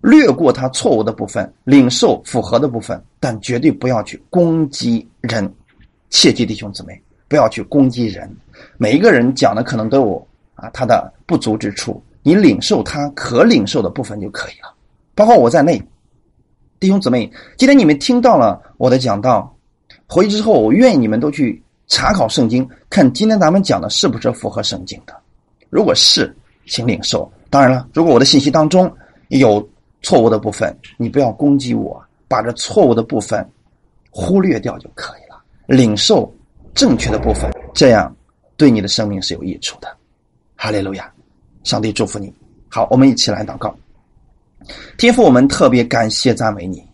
[0.00, 5.52] 略过他错误的部分，领受符合的部分，但绝对不要去攻击人。
[6.10, 8.30] 切记弟兄姊妹，不要去攻击人。
[8.78, 10.28] 每一个人讲的可能都有。
[10.56, 14.72] 啊，他的不足之处，你领受他可领受的部分就可以了，
[15.14, 15.78] 包括我在内，
[16.78, 19.54] 弟兄姊妹，今天你们听到了我的讲道，
[20.06, 25.16] 回去之后，我愿意你们都去查考圣经，看今天咱们讲的是不是符合圣经的。
[25.70, 26.34] 如果是，
[26.66, 27.30] 请领受。
[27.48, 28.92] 当然了，如果我的信息当中
[29.28, 29.66] 有
[30.02, 33.48] 错误的部分，你不要攻击我，把这错误的部分
[34.10, 36.30] 忽略掉就可以了，领受
[36.74, 38.14] 正确的部分，这样
[38.58, 39.88] 对你的生命是有益处的。
[40.56, 41.10] 哈利路亚，
[41.64, 42.30] 上帝祝福你。
[42.68, 43.74] 好，我们一起来祷告。
[44.96, 46.84] 天父，我们特别感谢赞美你。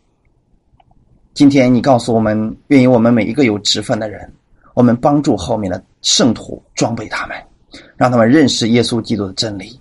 [1.35, 4.31] 今天你告诉我们，愿意我们每一个有职分的人，
[4.75, 7.37] 我们帮助后面的圣徒装备他们，
[7.97, 9.81] 让他们认识耶稣基督的真理，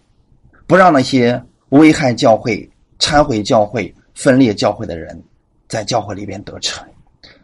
[0.68, 2.70] 不让那些危害教会、
[3.00, 5.22] 忏悔教会、分裂教会的人
[5.68, 6.86] 在教会里边得逞，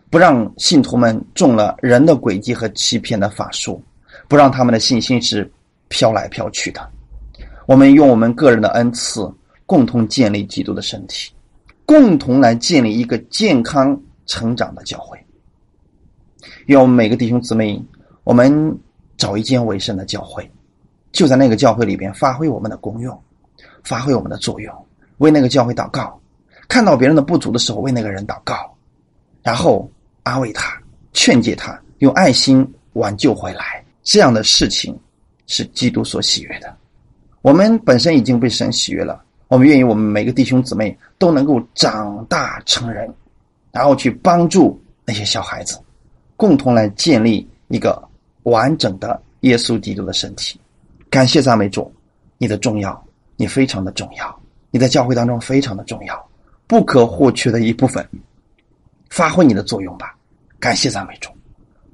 [0.10, 3.82] 不让信徒们中了人的诡计和欺骗的法术，
[4.28, 5.50] 不让他们的信心是。
[5.90, 6.86] 飘来飘去的，
[7.66, 9.22] 我们用我们个人的恩赐，
[9.68, 11.32] 共同建立基督的身体，
[11.86, 13.96] 共同来建立一个健康
[14.26, 15.24] 成长的教会。
[16.66, 17.80] 愿我们每个弟兄姊妹，
[18.24, 18.76] 我们
[19.18, 20.50] 找一间卫生的教会，
[21.12, 23.22] 就在那个教会里边发挥我们的功用，
[23.84, 24.74] 发挥我们的作用，
[25.20, 26.20] 为那个教会祷告。
[26.68, 28.76] 看到别人的不足的时候，为那个人祷告，
[29.44, 29.88] 然后
[30.24, 30.82] 安慰他，
[31.14, 33.86] 劝诫他，用爱心挽救回来。
[34.02, 34.98] 这样的事情。
[35.50, 36.76] 是基督所喜悦的，
[37.42, 39.24] 我们本身已经被神喜悦了。
[39.48, 43.10] 我们愿意，我们每个弟兄姊妹都能够长大成人，
[43.72, 45.80] 然后去帮助那些小孩子，
[46.36, 48.02] 共同来建立一个
[48.44, 50.60] 完整的耶稣基督的身体。
[51.10, 51.92] 感谢赞美主，
[52.38, 53.02] 你的重要，
[53.38, 54.40] 你非常的重要，
[54.70, 56.30] 你在教会当中非常的重要，
[56.68, 58.06] 不可或缺的一部分。
[59.10, 60.14] 发挥你的作用吧。
[60.60, 61.30] 感谢赞美主，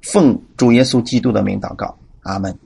[0.02, 2.58] 奉主耶稣基督的名祷告，阿门。